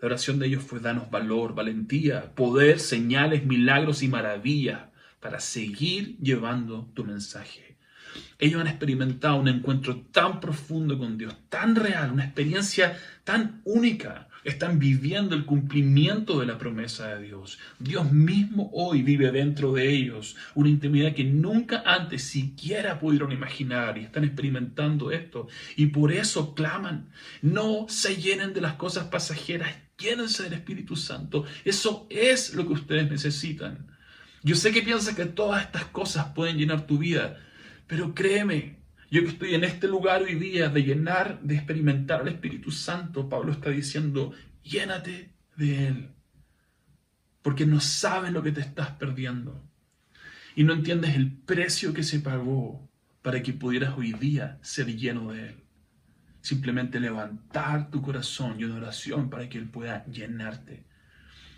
La 0.00 0.06
oración 0.06 0.38
de 0.38 0.46
ellos 0.46 0.62
fue 0.62 0.78
danos 0.78 1.10
valor, 1.10 1.54
valentía, 1.54 2.34
poder, 2.34 2.78
señales, 2.78 3.44
milagros 3.44 4.02
y 4.02 4.08
maravillas 4.08 4.82
para 5.20 5.40
seguir 5.40 6.18
llevando 6.18 6.88
tu 6.94 7.04
mensaje. 7.04 7.75
Ellos 8.38 8.60
han 8.60 8.66
experimentado 8.66 9.36
un 9.36 9.48
encuentro 9.48 10.02
tan 10.12 10.40
profundo 10.40 10.98
con 10.98 11.16
Dios, 11.18 11.34
tan 11.48 11.74
real, 11.76 12.12
una 12.12 12.24
experiencia 12.24 12.98
tan 13.24 13.60
única. 13.64 14.28
Están 14.44 14.78
viviendo 14.78 15.34
el 15.34 15.44
cumplimiento 15.44 16.38
de 16.38 16.46
la 16.46 16.56
promesa 16.56 17.08
de 17.08 17.24
Dios. 17.24 17.58
Dios 17.80 18.12
mismo 18.12 18.70
hoy 18.72 19.02
vive 19.02 19.32
dentro 19.32 19.72
de 19.72 19.90
ellos 19.90 20.36
una 20.54 20.68
intimidad 20.68 21.14
que 21.14 21.24
nunca 21.24 21.82
antes 21.84 22.22
siquiera 22.22 23.00
pudieron 23.00 23.32
imaginar 23.32 23.98
y 23.98 24.04
están 24.04 24.22
experimentando 24.22 25.10
esto. 25.10 25.48
Y 25.74 25.86
por 25.86 26.12
eso 26.12 26.54
claman, 26.54 27.08
no 27.42 27.86
se 27.88 28.16
llenen 28.16 28.54
de 28.54 28.60
las 28.60 28.74
cosas 28.74 29.06
pasajeras, 29.06 29.74
llénense 29.98 30.44
del 30.44 30.52
Espíritu 30.52 30.94
Santo. 30.94 31.44
Eso 31.64 32.06
es 32.08 32.54
lo 32.54 32.66
que 32.68 32.74
ustedes 32.74 33.10
necesitan. 33.10 33.86
Yo 34.44 34.54
sé 34.54 34.70
que 34.70 34.82
piensas 34.82 35.16
que 35.16 35.24
todas 35.24 35.64
estas 35.64 35.86
cosas 35.86 36.26
pueden 36.26 36.56
llenar 36.56 36.86
tu 36.86 36.98
vida, 36.98 37.36
pero 37.86 38.14
créeme, 38.14 38.80
yo 39.10 39.22
que 39.22 39.28
estoy 39.28 39.54
en 39.54 39.64
este 39.64 39.86
lugar 39.86 40.22
hoy 40.22 40.34
día 40.34 40.68
de 40.68 40.82
llenar, 40.82 41.40
de 41.42 41.54
experimentar 41.54 42.20
al 42.20 42.28
Espíritu 42.28 42.70
Santo, 42.70 43.28
Pablo 43.28 43.52
está 43.52 43.70
diciendo, 43.70 44.32
llénate 44.62 45.32
de 45.56 45.88
Él, 45.88 46.10
porque 47.42 47.66
no 47.66 47.80
sabes 47.80 48.32
lo 48.32 48.42
que 48.42 48.52
te 48.52 48.60
estás 48.60 48.90
perdiendo 48.92 49.62
y 50.56 50.64
no 50.64 50.72
entiendes 50.72 51.14
el 51.14 51.30
precio 51.30 51.94
que 51.94 52.02
se 52.02 52.20
pagó 52.20 52.90
para 53.22 53.42
que 53.42 53.52
pudieras 53.52 53.96
hoy 53.96 54.12
día 54.12 54.58
ser 54.62 54.86
lleno 54.96 55.32
de 55.32 55.50
Él. 55.50 55.64
Simplemente 56.40 57.00
levantar 57.00 57.90
tu 57.90 58.02
corazón 58.02 58.56
y 58.58 58.64
una 58.64 58.76
oración 58.76 59.30
para 59.30 59.48
que 59.48 59.58
Él 59.58 59.68
pueda 59.68 60.04
llenarte. 60.06 60.84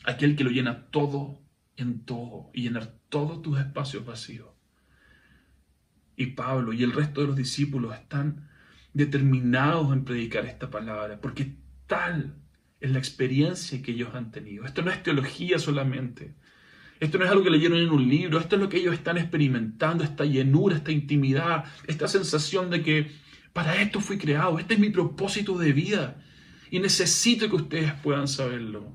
Aquel 0.05 0.35
que 0.35 0.45
lo 0.45 0.51
llena 0.51 0.87
todo 0.87 1.41
en 1.77 2.01
todo 2.01 2.51
y 2.53 2.63
llenar 2.63 2.95
todos 3.09 3.41
tus 3.43 3.59
espacios 3.59 4.05
vacíos 4.05 4.58
y 6.19 6.27
Pablo 6.27 6.73
y 6.73 6.83
el 6.83 6.93
resto 6.93 7.21
de 7.23 7.29
los 7.29 7.37
discípulos 7.37 7.95
están 7.95 8.49
determinados 8.93 9.93
en 9.93 10.05
predicar 10.05 10.45
esta 10.47 10.69
palabra, 10.69 11.21
porque 11.21 11.55
tal 11.87 12.35
es 12.81 12.91
la 12.91 12.99
experiencia 12.99 13.81
que 13.81 13.93
ellos 13.93 14.11
han 14.15 14.33
tenido. 14.33 14.65
Esto 14.65 14.83
no 14.83 14.91
es 14.91 15.03
teología 15.03 15.59
solamente. 15.61 16.35
Esto 16.99 17.19
no 17.19 17.25
es 17.25 17.31
algo 17.31 17.45
que 17.45 17.51
leyeron 17.51 17.79
en 17.79 17.91
un 17.91 18.09
libro, 18.09 18.41
esto 18.41 18.57
es 18.57 18.63
lo 18.63 18.69
que 18.69 18.79
ellos 18.79 18.95
están 18.95 19.17
experimentando, 19.17 20.03
esta 20.03 20.25
llenura, 20.25 20.75
esta 20.75 20.91
intimidad, 20.91 21.65
esta 21.87 22.09
sensación 22.09 22.69
de 22.71 22.83
que 22.83 23.13
para 23.53 23.81
esto 23.81 24.01
fui 24.01 24.19
creado, 24.19 24.59
este 24.59 24.75
es 24.75 24.81
mi 24.81 24.91
propósito 24.91 25.57
de 25.57 25.73
vida 25.73 26.21
y 26.69 26.81
necesito 26.81 27.49
que 27.49 27.55
ustedes 27.55 27.93
puedan 28.03 28.27
saberlo. 28.27 28.93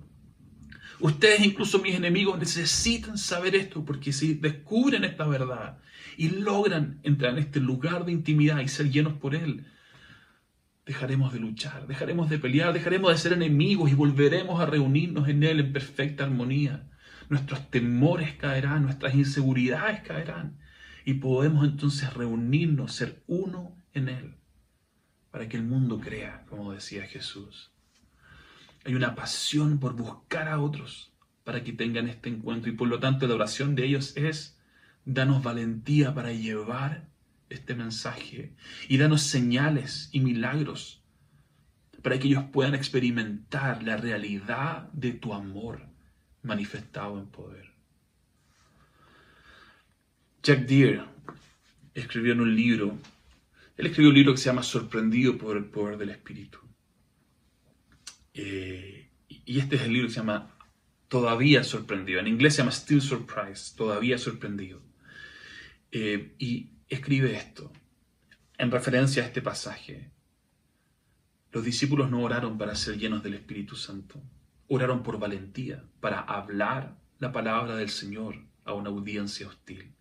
Ustedes, 1.04 1.42
incluso 1.42 1.80
mis 1.80 1.96
enemigos, 1.96 2.40
necesitan 2.40 3.18
saber 3.18 3.56
esto 3.56 3.84
porque 3.84 4.14
si 4.14 4.36
descubren 4.36 5.04
esta 5.04 5.28
verdad, 5.28 5.78
y 6.16 6.30
logran 6.30 7.02
entrar 7.04 7.34
en 7.34 7.40
este 7.40 7.60
lugar 7.60 8.06
de 8.06 8.14
intimidad 8.14 8.62
y 8.62 8.70
ser 8.70 8.90
llenos 8.90 9.12
por 9.12 9.36
Él, 9.36 9.66
dejaremos 10.86 11.34
de 11.34 11.42
luchar, 11.42 11.88
dejaremos 11.88 12.30
de 12.30 12.40
pelear, 12.40 12.72
dejaremos 12.72 13.12
de 13.12 13.18
ser 13.18 13.34
enemigos 13.34 13.92
y 13.92 13.96
volveremos 13.96 14.62
a 14.62 14.66
reunirnos 14.66 15.28
en 15.28 15.44
Él 15.44 15.60
en 15.60 15.74
perfecta 15.74 16.24
armonía. 16.24 16.88
Nuestros 17.28 17.70
temores 17.70 18.36
caerán, 18.36 18.84
nuestras 18.84 19.14
inseguridades 19.14 20.04
caerán 20.04 20.58
y 21.04 21.16
podemos 21.16 21.66
entonces 21.66 22.14
reunirnos, 22.14 22.94
ser 22.94 23.22
uno 23.28 23.76
en 23.94 24.08
Él, 24.08 24.36
para 25.32 25.50
que 25.50 25.58
el 25.58 25.64
mundo 25.64 26.00
crea, 26.00 26.46
como 26.48 26.72
decía 26.72 27.06
Jesús. 27.08 27.73
Hay 28.86 28.96
una 28.96 29.16
pasión 29.16 29.80
por 29.80 29.96
buscar 29.96 30.48
a 30.48 30.60
otros 30.60 31.12
para 31.44 31.64
que 31.64 31.74
tengan 31.74 32.08
este 32.08 32.30
encuentro 32.30 32.72
y 32.72 32.76
por 32.76 32.88
lo 32.88 33.00
tanto 33.00 33.28
la 33.28 33.36
oración 33.36 33.76
de 33.76 33.86
ellos 33.86 34.16
es 34.18 34.60
Danos 35.06 35.44
valentía 35.44 36.14
para 36.14 36.32
llevar 36.32 37.10
este 37.50 37.76
mensaje 37.76 38.54
y 38.88 38.98
danos 38.98 39.22
señales 39.22 40.10
y 40.12 40.22
milagros 40.22 41.04
para 42.02 42.20
que 42.20 42.28
ellos 42.28 42.46
puedan 42.52 42.74
experimentar 42.74 43.84
la 43.84 43.98
realidad 43.98 44.90
de 44.92 45.12
tu 45.14 45.34
amor 45.34 45.82
manifestado 46.42 47.20
en 47.20 47.28
poder. 47.28 47.72
Jack 50.42 50.66
Deere 50.66 51.04
escribió 51.94 52.34
en 52.34 52.42
un 52.42 52.56
libro, 52.56 52.98
él 53.78 53.86
escribió 53.88 54.10
un 54.10 54.16
libro 54.16 54.34
que 54.34 54.40
se 54.40 54.46
llama 54.46 54.64
Sorprendido 54.64 55.38
por 55.38 55.56
el 55.56 55.66
poder 55.66 55.98
del 55.98 56.10
Espíritu. 56.10 56.60
Eh, 58.34 59.10
y 59.28 59.60
este 59.60 59.76
es 59.76 59.84
el 59.84 59.94
libro 59.94 60.08
que 60.08 60.14
se 60.14 60.20
llama 60.20 60.56
Todavía 61.08 61.64
Sorprendido. 61.64 62.20
En 62.20 62.28
inglés 62.28 62.56
se 62.56 62.62
llama 62.62 62.72
Still 62.72 63.02
Surprised, 63.02 63.76
Todavía 63.76 64.18
Sorprendido. 64.18 64.82
Eh, 65.92 66.34
y 66.40 66.72
escribe 66.90 67.36
esto 67.36 67.72
en 68.58 68.72
referencia 68.72 69.24
a 69.24 69.26
este 69.28 69.42
pasaje. 69.42 70.12
Los 71.52 71.64
discípulos 71.64 72.10
no 72.10 72.22
oraron 72.22 72.58
para 72.58 72.76
ser 72.76 72.98
llenos 72.98 73.22
del 73.22 73.36
Espíritu 73.36 73.76
Santo, 73.76 74.22
oraron 74.68 75.04
por 75.04 75.20
valentía, 75.20 75.84
para 76.00 76.20
hablar 76.20 76.98
la 77.20 77.32
palabra 77.32 77.76
del 77.76 77.90
Señor 77.90 78.38
a 78.66 78.74
una 78.74 78.90
audiencia 78.90 79.48
hostil. 79.48 79.94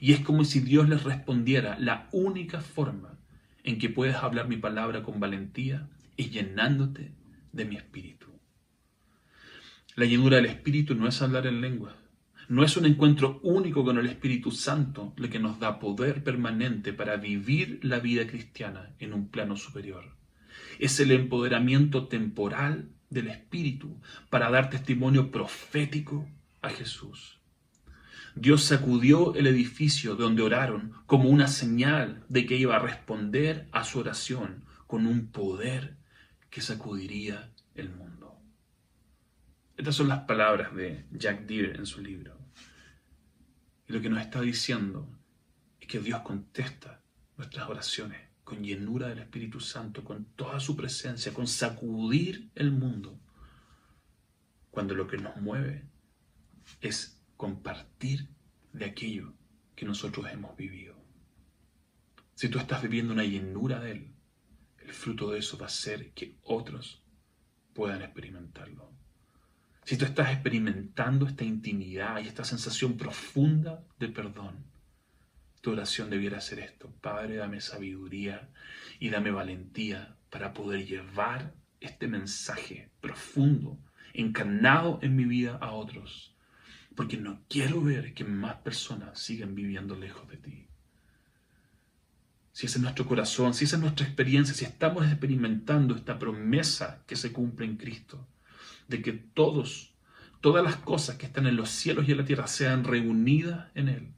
Y 0.00 0.12
es 0.12 0.20
como 0.20 0.44
si 0.44 0.60
Dios 0.60 0.88
les 0.88 1.02
respondiera, 1.02 1.78
la 1.78 2.08
única 2.12 2.60
forma 2.60 3.18
en 3.64 3.78
que 3.78 3.90
puedes 3.90 4.16
hablar 4.16 4.48
mi 4.48 4.56
palabra 4.56 5.02
con 5.02 5.20
valentía 5.20 5.88
es 6.16 6.30
llenándote 6.30 7.12
de 7.52 7.64
mi 7.64 7.76
espíritu. 7.76 8.26
La 9.96 10.04
llenura 10.04 10.36
del 10.36 10.46
espíritu 10.46 10.94
no 10.94 11.08
es 11.08 11.20
hablar 11.22 11.46
en 11.46 11.60
lengua, 11.60 11.96
no 12.48 12.64
es 12.64 12.78
un 12.78 12.86
encuentro 12.86 13.40
único 13.42 13.84
con 13.84 13.98
el 13.98 14.06
Espíritu 14.06 14.50
Santo 14.50 15.12
lo 15.16 15.28
que 15.28 15.38
nos 15.38 15.60
da 15.60 15.78
poder 15.78 16.24
permanente 16.24 16.94
para 16.94 17.18
vivir 17.18 17.78
la 17.82 17.98
vida 17.98 18.26
cristiana 18.26 18.94
en 19.00 19.12
un 19.12 19.28
plano 19.28 19.54
superior. 19.54 20.16
Es 20.78 20.98
el 20.98 21.10
empoderamiento 21.10 22.08
temporal 22.08 22.88
del 23.10 23.28
Espíritu 23.28 24.00
para 24.30 24.50
dar 24.50 24.70
testimonio 24.70 25.30
profético 25.30 26.26
a 26.62 26.70
Jesús. 26.70 27.38
Dios 28.34 28.64
sacudió 28.64 29.34
el 29.34 29.46
edificio 29.46 30.14
donde 30.14 30.40
oraron 30.40 30.94
como 31.04 31.28
una 31.28 31.48
señal 31.48 32.24
de 32.30 32.46
que 32.46 32.56
iba 32.56 32.76
a 32.76 32.80
responder 32.80 33.68
a 33.72 33.84
su 33.84 33.98
oración 33.98 34.64
con 34.86 35.06
un 35.06 35.26
poder 35.26 35.97
que 36.50 36.60
sacudiría 36.60 37.52
el 37.74 37.90
mundo. 37.90 38.40
Estas 39.76 39.94
son 39.94 40.08
las 40.08 40.20
palabras 40.20 40.74
de 40.74 41.06
Jack 41.12 41.46
Deere 41.46 41.76
en 41.76 41.86
su 41.86 42.00
libro. 42.00 42.36
Y 43.86 43.92
lo 43.92 44.00
que 44.00 44.10
nos 44.10 44.20
está 44.20 44.40
diciendo 44.40 45.08
es 45.80 45.86
que 45.86 46.00
Dios 46.00 46.20
contesta 46.22 47.02
nuestras 47.36 47.68
oraciones 47.68 48.28
con 48.44 48.62
llenura 48.62 49.08
del 49.08 49.20
Espíritu 49.20 49.60
Santo, 49.60 50.04
con 50.04 50.24
toda 50.24 50.58
su 50.58 50.74
presencia, 50.74 51.32
con 51.32 51.46
sacudir 51.46 52.50
el 52.54 52.72
mundo, 52.72 53.20
cuando 54.70 54.94
lo 54.94 55.06
que 55.06 55.18
nos 55.18 55.36
mueve 55.36 55.84
es 56.80 57.22
compartir 57.36 58.28
de 58.72 58.86
aquello 58.86 59.34
que 59.76 59.86
nosotros 59.86 60.26
hemos 60.32 60.56
vivido. 60.56 60.96
Si 62.34 62.48
tú 62.48 62.58
estás 62.58 62.82
viviendo 62.82 63.12
una 63.12 63.24
llenura 63.24 63.80
de 63.80 63.92
Él, 63.92 64.14
el 64.88 64.94
fruto 64.94 65.30
de 65.30 65.38
eso 65.38 65.58
va 65.58 65.66
a 65.66 65.70
ser 65.70 66.12
que 66.12 66.36
otros 66.42 67.02
puedan 67.74 68.00
experimentarlo. 68.00 68.90
Si 69.84 69.98
tú 69.98 70.06
estás 70.06 70.32
experimentando 70.32 71.26
esta 71.26 71.44
intimidad 71.44 72.20
y 72.20 72.26
esta 72.26 72.42
sensación 72.42 72.96
profunda 72.96 73.84
de 73.98 74.08
perdón, 74.08 74.64
tu 75.60 75.72
oración 75.72 76.08
debiera 76.08 76.40
ser 76.40 76.60
esto. 76.60 76.90
Padre, 77.02 77.36
dame 77.36 77.60
sabiduría 77.60 78.48
y 78.98 79.10
dame 79.10 79.30
valentía 79.30 80.16
para 80.30 80.54
poder 80.54 80.86
llevar 80.86 81.54
este 81.80 82.08
mensaje 82.08 82.90
profundo, 83.02 83.78
encarnado 84.14 84.98
en 85.02 85.16
mi 85.16 85.24
vida 85.24 85.58
a 85.60 85.72
otros, 85.72 86.34
porque 86.96 87.18
no 87.18 87.42
quiero 87.48 87.82
ver 87.82 88.14
que 88.14 88.24
más 88.24 88.56
personas 88.56 89.18
sigan 89.18 89.54
viviendo 89.54 89.96
lejos 89.96 90.26
de 90.28 90.36
ti. 90.38 90.67
Si 92.58 92.66
ese 92.66 92.78
es 92.78 92.82
nuestro 92.82 93.06
corazón, 93.06 93.54
si 93.54 93.66
esa 93.66 93.76
es 93.76 93.82
nuestra 93.82 94.04
experiencia, 94.04 94.52
si 94.52 94.64
estamos 94.64 95.06
experimentando 95.06 95.94
esta 95.94 96.18
promesa 96.18 97.04
que 97.06 97.14
se 97.14 97.30
cumple 97.30 97.66
en 97.66 97.76
Cristo, 97.76 98.26
de 98.88 99.00
que 99.00 99.12
todos, 99.12 99.94
todas 100.40 100.64
las 100.64 100.74
cosas 100.74 101.18
que 101.18 101.26
están 101.26 101.46
en 101.46 101.54
los 101.54 101.70
cielos 101.70 102.08
y 102.08 102.10
en 102.10 102.18
la 102.18 102.24
tierra 102.24 102.48
sean 102.48 102.82
reunidas 102.82 103.68
en 103.76 103.88
Él, 103.88 104.08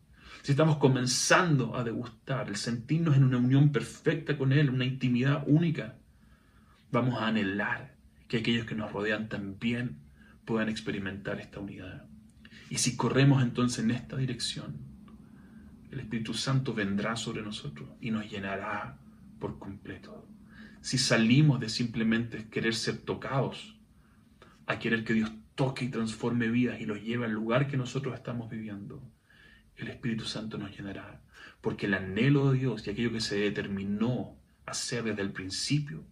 si 0.41 0.53
estamos 0.53 0.79
comenzando 0.79 1.77
a 1.77 1.85
degustar 1.85 2.49
el 2.49 2.57
sentirnos 2.57 3.15
en 3.15 3.25
una 3.25 3.37
unión 3.37 3.73
perfecta 3.73 4.39
con 4.39 4.55
Él, 4.55 4.71
una 4.71 4.87
intimidad 4.87 5.45
única, 5.47 5.97
vamos 6.91 7.21
a 7.21 7.27
anhelar 7.27 7.95
que 8.27 8.39
aquellos 8.39 8.65
que 8.65 8.75
nos 8.75 8.91
rodean 8.91 9.29
también 9.29 9.99
puedan 10.47 10.71
experimentar 10.71 11.41
esta 11.41 11.61
unidad. 11.61 12.07
Y 12.71 12.79
si 12.79 12.97
corremos 12.97 13.43
entonces 13.43 13.85
en 13.85 13.91
esta 13.91 14.17
dirección, 14.17 14.90
el 15.91 16.01
Espíritu 16.01 16.35
Santo 16.35 16.73
vendrá 16.73 17.17
sobre 17.17 17.43
nosotros 17.43 17.89
y 18.01 18.11
nos 18.11 18.31
llenará 18.31 18.99
por 19.39 19.59
completo. 19.59 20.27
Si 20.81 20.99
salimos 20.99 21.61
de 21.61 21.69
simplemente 21.69 22.49
querer 22.49 22.75
ser 22.75 22.99
tocados, 22.99 23.77
a 24.67 24.79
querer 24.79 25.05
que 25.05 25.15
Dios 25.15 25.33
toque 25.57 25.85
y 25.85 25.89
transforme 25.89 26.49
vidas 26.49 26.81
y 26.81 26.87
los 26.87 27.03
lleve 27.03 27.25
al 27.25 27.33
lugar 27.33 27.67
que 27.67 27.77
nosotros 27.77 28.15
estamos 28.15 28.49
viviendo, 28.49 29.03
el 29.77 29.89
Espíritu 29.89 30.25
Santo 30.25 30.59
nos 30.59 30.77
llenará. 30.77 31.23
Porque 31.61 31.87
el 31.87 31.95
anhelo 31.95 32.53
de 32.53 32.59
Dios 32.59 32.87
y 32.87 32.91
aquello 32.91 33.13
que 33.13 33.21
se 33.21 33.37
determinó 33.37 34.39
hacer 34.67 35.05
desde 35.05 35.23
el 35.23 35.33
principio 35.33 36.05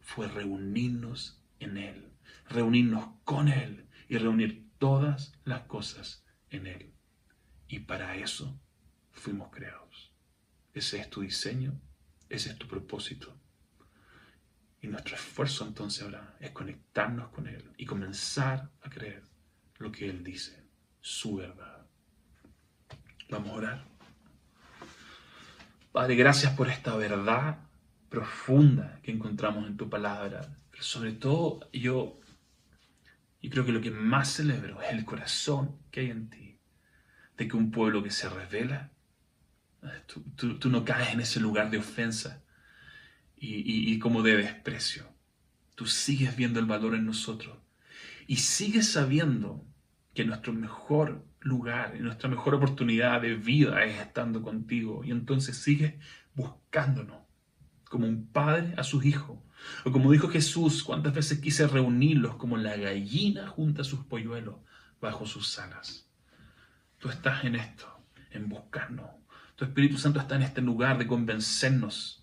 fue 0.00 0.28
reunirnos 0.28 1.40
en 1.58 1.78
Él, 1.78 2.08
reunirnos 2.48 3.08
con 3.24 3.48
Él 3.48 3.86
y 4.08 4.18
reunir 4.18 4.66
todas 4.78 5.32
las 5.44 5.62
cosas 5.62 6.24
en 6.50 6.66
Él. 6.66 6.92
Y 7.66 7.80
para 7.80 8.16
eso 8.16 8.60
fuimos 9.12 9.50
creados. 9.50 10.12
Ese 10.72 10.98
es 10.98 11.10
tu 11.10 11.20
diseño, 11.20 11.80
ese 12.28 12.50
es 12.50 12.58
tu 12.58 12.66
propósito. 12.66 13.36
Y 14.80 14.88
nuestro 14.88 15.14
esfuerzo 15.14 15.66
entonces 15.66 16.02
ahora 16.02 16.36
es 16.40 16.50
conectarnos 16.50 17.28
con 17.30 17.46
Él 17.46 17.72
y 17.76 17.86
comenzar 17.86 18.70
a 18.82 18.90
creer 18.90 19.22
lo 19.78 19.92
que 19.92 20.08
Él 20.08 20.24
dice, 20.24 20.66
su 21.00 21.36
verdad. 21.36 21.86
Vamos 23.28 23.50
a 23.50 23.54
orar. 23.54 23.84
Padre, 25.92 26.16
gracias 26.16 26.54
por 26.54 26.68
esta 26.68 26.96
verdad 26.96 27.58
profunda 28.08 28.98
que 29.02 29.10
encontramos 29.10 29.66
en 29.66 29.76
tu 29.76 29.88
palabra. 29.88 30.40
Pero 30.70 30.82
sobre 30.82 31.12
todo 31.12 31.68
yo, 31.72 32.18
y 33.40 33.50
creo 33.50 33.64
que 33.64 33.72
lo 33.72 33.80
que 33.80 33.90
más 33.90 34.32
celebro 34.32 34.80
es 34.82 34.90
el 34.90 35.04
corazón 35.04 35.78
que 35.90 36.00
hay 36.00 36.10
en 36.10 36.28
ti. 36.28 36.58
De 37.36 37.48
que 37.48 37.56
un 37.56 37.70
pueblo 37.70 38.02
que 38.02 38.10
se 38.10 38.28
revela, 38.28 38.92
tú, 40.06 40.68
no 40.68 40.84
caes 40.84 41.12
en 41.12 41.20
ese 41.20 41.40
lugar 41.40 41.70
de 41.70 41.78
ofensa 41.78 42.42
y, 43.36 43.98
como 43.98 44.22
de 44.22 44.36
desprecio. 44.36 45.12
Tú 45.74 45.86
sigues 45.86 46.36
viendo 46.36 46.60
el 46.60 46.66
valor 46.66 46.94
en 46.94 47.06
nosotros 47.06 47.56
y 48.26 48.36
sigues 48.36 48.92
sabiendo 48.92 49.66
que 50.14 50.24
nuestro 50.24 50.52
mejor 50.52 51.26
lugar 51.40 51.98
nuestra 52.00 52.28
mejor 52.28 52.54
oportunidad 52.54 53.20
de 53.20 53.34
vida 53.34 53.84
es 53.84 53.98
estando 53.98 54.42
contigo. 54.42 55.02
Y 55.04 55.10
entonces 55.10 55.56
sigues 55.56 55.94
buscándonos 56.34 57.22
como 57.88 58.06
un 58.06 58.26
padre 58.28 58.74
a 58.76 58.84
sus 58.84 59.04
hijos. 59.04 59.38
O 59.84 59.92
como 59.92 60.10
dijo 60.12 60.28
Jesús, 60.28 60.82
cuántas 60.82 61.14
veces 61.14 61.40
quise 61.40 61.66
reunirlos 61.66 62.36
como 62.36 62.56
la 62.56 62.76
gallina 62.76 63.46
junta 63.48 63.84
sus 63.84 64.04
polluelos 64.04 64.56
bajo 65.00 65.26
sus 65.26 65.58
alas. 65.58 66.08
Tú 66.98 67.08
estás 67.08 67.44
en 67.44 67.56
esto, 67.56 67.86
en 68.30 68.48
buscarnos. 68.48 69.21
Tu 69.56 69.64
Espíritu 69.64 69.98
Santo 69.98 70.20
está 70.20 70.36
en 70.36 70.42
este 70.42 70.60
lugar 70.60 70.98
de 70.98 71.06
convencernos 71.06 72.22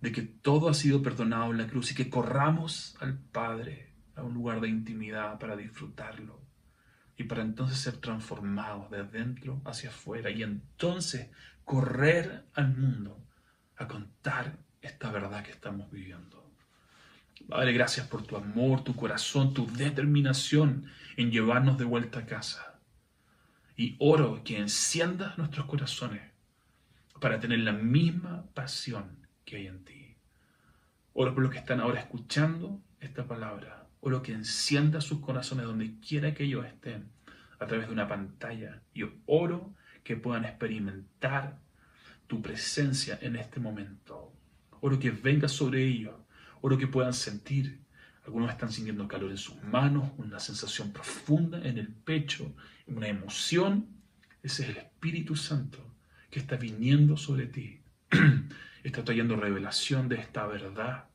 de 0.00 0.10
que 0.10 0.22
todo 0.22 0.68
ha 0.68 0.74
sido 0.74 1.00
perdonado 1.00 1.52
en 1.52 1.58
la 1.58 1.68
cruz 1.68 1.92
y 1.92 1.94
que 1.94 2.10
corramos 2.10 2.96
al 3.00 3.16
Padre 3.16 3.92
a 4.16 4.22
un 4.22 4.34
lugar 4.34 4.60
de 4.60 4.68
intimidad 4.68 5.38
para 5.38 5.56
disfrutarlo 5.56 6.40
y 7.16 7.24
para 7.24 7.42
entonces 7.42 7.78
ser 7.78 7.98
transformados 7.98 8.90
de 8.90 8.98
adentro 8.98 9.62
hacia 9.64 9.90
afuera 9.90 10.30
y 10.30 10.42
entonces 10.42 11.30
correr 11.64 12.44
al 12.54 12.76
mundo 12.76 13.24
a 13.76 13.86
contar 13.86 14.58
esta 14.80 15.10
verdad 15.12 15.44
que 15.44 15.52
estamos 15.52 15.90
viviendo. 15.90 16.50
Padre, 17.48 17.72
gracias 17.72 18.06
por 18.08 18.24
tu 18.24 18.36
amor, 18.36 18.82
tu 18.82 18.94
corazón, 18.96 19.54
tu 19.54 19.66
determinación 19.66 20.86
en 21.16 21.30
llevarnos 21.30 21.78
de 21.78 21.84
vuelta 21.84 22.20
a 22.20 22.26
casa. 22.26 22.80
Y 23.76 23.96
oro 24.00 24.42
que 24.44 24.58
enciendas 24.58 25.38
nuestros 25.38 25.66
corazones 25.66 26.31
para 27.22 27.38
tener 27.38 27.60
la 27.60 27.72
misma 27.72 28.44
pasión 28.52 29.16
que 29.44 29.54
hay 29.54 29.68
en 29.68 29.84
ti. 29.84 30.16
Oro 31.12 31.32
por 31.32 31.44
los 31.44 31.52
que 31.52 31.58
están 31.58 31.78
ahora 31.78 32.00
escuchando 32.00 32.82
esta 32.98 33.28
palabra 33.28 33.86
Oro 34.00 34.20
que 34.20 34.32
encienda 34.32 35.00
sus 35.00 35.20
corazones 35.20 35.64
donde 35.66 36.00
quiera 36.00 36.34
que 36.34 36.42
ellos 36.42 36.66
estén, 36.66 37.08
a 37.60 37.66
través 37.68 37.86
de 37.86 37.92
una 37.92 38.08
pantalla. 38.08 38.82
Y 38.92 39.04
oro 39.26 39.72
que 40.02 40.16
puedan 40.16 40.44
experimentar 40.44 41.60
tu 42.26 42.42
presencia 42.42 43.16
en 43.22 43.36
este 43.36 43.60
momento. 43.60 44.32
Oro 44.80 44.98
que 44.98 45.12
venga 45.12 45.46
sobre 45.46 45.86
ellos. 45.86 46.16
Oro 46.60 46.76
que 46.76 46.88
puedan 46.88 47.14
sentir. 47.14 47.78
Algunos 48.26 48.50
están 48.50 48.72
sintiendo 48.72 49.06
calor 49.06 49.30
en 49.30 49.38
sus 49.38 49.62
manos, 49.62 50.10
una 50.16 50.40
sensación 50.40 50.92
profunda 50.92 51.58
en 51.62 51.78
el 51.78 51.86
pecho, 51.86 52.52
una 52.88 53.06
emoción. 53.06 53.86
Ese 54.42 54.64
es 54.64 54.70
el 54.70 54.78
Espíritu 54.78 55.36
Santo 55.36 55.91
que 56.32 56.40
está 56.40 56.56
viniendo 56.56 57.16
sobre 57.16 57.46
ti. 57.46 57.84
está 58.82 59.04
trayendo 59.04 59.36
revelación 59.36 60.08
de 60.08 60.16
esta 60.16 60.48
verdad 60.48 61.12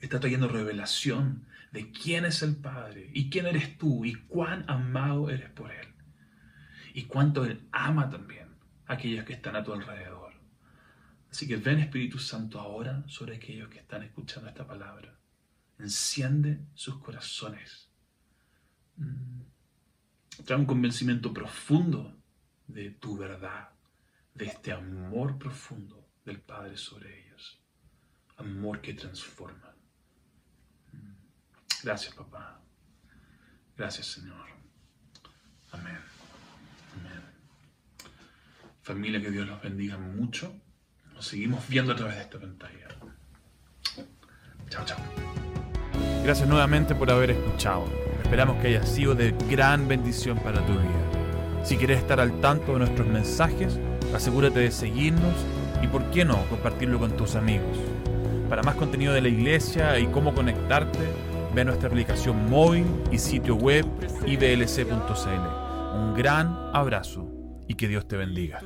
está 0.00 0.20
trayendo 0.20 0.48
revelación 0.48 1.46
de 1.72 1.90
quién 1.90 2.24
es 2.24 2.42
el 2.42 2.56
Padre 2.56 3.10
y 3.12 3.28
quién 3.30 3.46
eres 3.46 3.76
tú 3.76 4.04
y 4.04 4.14
cuán 4.14 4.64
amado 4.68 5.30
eres 5.30 5.50
por 5.50 5.70
Él. 5.70 5.88
Y 6.94 7.04
cuánto 7.04 7.44
Él 7.44 7.68
ama 7.72 8.08
también 8.08 8.48
a 8.86 8.94
aquellos 8.94 9.24
que 9.24 9.34
están 9.34 9.56
a 9.56 9.64
tu 9.64 9.72
alrededor. 9.72 10.32
Así 11.30 11.46
que 11.46 11.56
ven 11.56 11.80
Espíritu 11.80 12.18
Santo 12.18 12.58
ahora 12.60 13.04
sobre 13.08 13.36
aquellos 13.36 13.68
que 13.68 13.78
están 13.78 14.02
escuchando 14.02 14.48
esta 14.48 14.66
palabra. 14.66 15.18
Enciende 15.78 16.60
sus 16.74 16.98
corazones. 16.98 17.90
Mm. 18.96 19.40
Trae 20.44 20.58
un 20.58 20.66
convencimiento 20.66 21.32
profundo 21.32 22.16
de 22.66 22.90
tu 22.90 23.16
verdad, 23.16 23.70
de 24.34 24.46
este 24.46 24.72
amor 24.72 25.38
profundo 25.38 26.08
del 26.24 26.40
Padre 26.40 26.76
sobre 26.76 27.24
ellos. 27.24 27.60
Amor 28.36 28.80
que 28.80 28.94
transforma. 28.94 29.74
Gracias, 31.82 32.14
papá. 32.14 32.60
Gracias, 33.76 34.06
Señor. 34.06 34.46
Amén. 35.72 35.98
Amén. 36.94 37.22
Familia, 38.82 39.20
que 39.20 39.30
Dios 39.30 39.46
los 39.46 39.62
bendiga 39.62 39.96
mucho. 39.98 40.54
Nos 41.12 41.26
seguimos 41.26 41.66
viendo 41.68 41.92
a 41.92 41.96
través 41.96 42.16
de 42.16 42.22
esta 42.22 42.40
pantalla. 42.40 42.88
Chao, 44.68 44.84
chao. 44.84 44.98
Gracias 46.24 46.48
nuevamente 46.48 46.94
por 46.94 47.10
haber 47.10 47.30
escuchado. 47.30 47.86
Esperamos 48.22 48.60
que 48.60 48.68
haya 48.68 48.84
sido 48.84 49.14
de 49.14 49.30
gran 49.48 49.86
bendición 49.86 50.38
para 50.38 50.64
tu 50.66 50.72
vida. 50.72 51.15
Si 51.66 51.76
quieres 51.76 51.98
estar 51.98 52.20
al 52.20 52.40
tanto 52.40 52.74
de 52.74 52.78
nuestros 52.78 53.08
mensajes, 53.08 53.80
asegúrate 54.14 54.60
de 54.60 54.70
seguirnos 54.70 55.34
y, 55.82 55.88
por 55.88 56.04
qué 56.12 56.24
no, 56.24 56.36
compartirlo 56.48 57.00
con 57.00 57.16
tus 57.16 57.34
amigos. 57.34 57.76
Para 58.48 58.62
más 58.62 58.76
contenido 58.76 59.12
de 59.12 59.20
la 59.20 59.28
iglesia 59.28 59.98
y 59.98 60.06
cómo 60.06 60.32
conectarte, 60.32 61.00
Ve 61.56 61.64
nuestra 61.64 61.88
aplicación 61.88 62.50
móvil 62.50 62.84
y 63.10 63.16
sitio 63.16 63.54
web 63.56 63.86
iblc.cl. 64.26 65.98
Un 65.98 66.14
gran 66.14 66.54
abrazo 66.74 67.26
y 67.66 67.76
que 67.76 67.88
Dios 67.88 68.06
te 68.06 68.18
bendiga. 68.18 68.60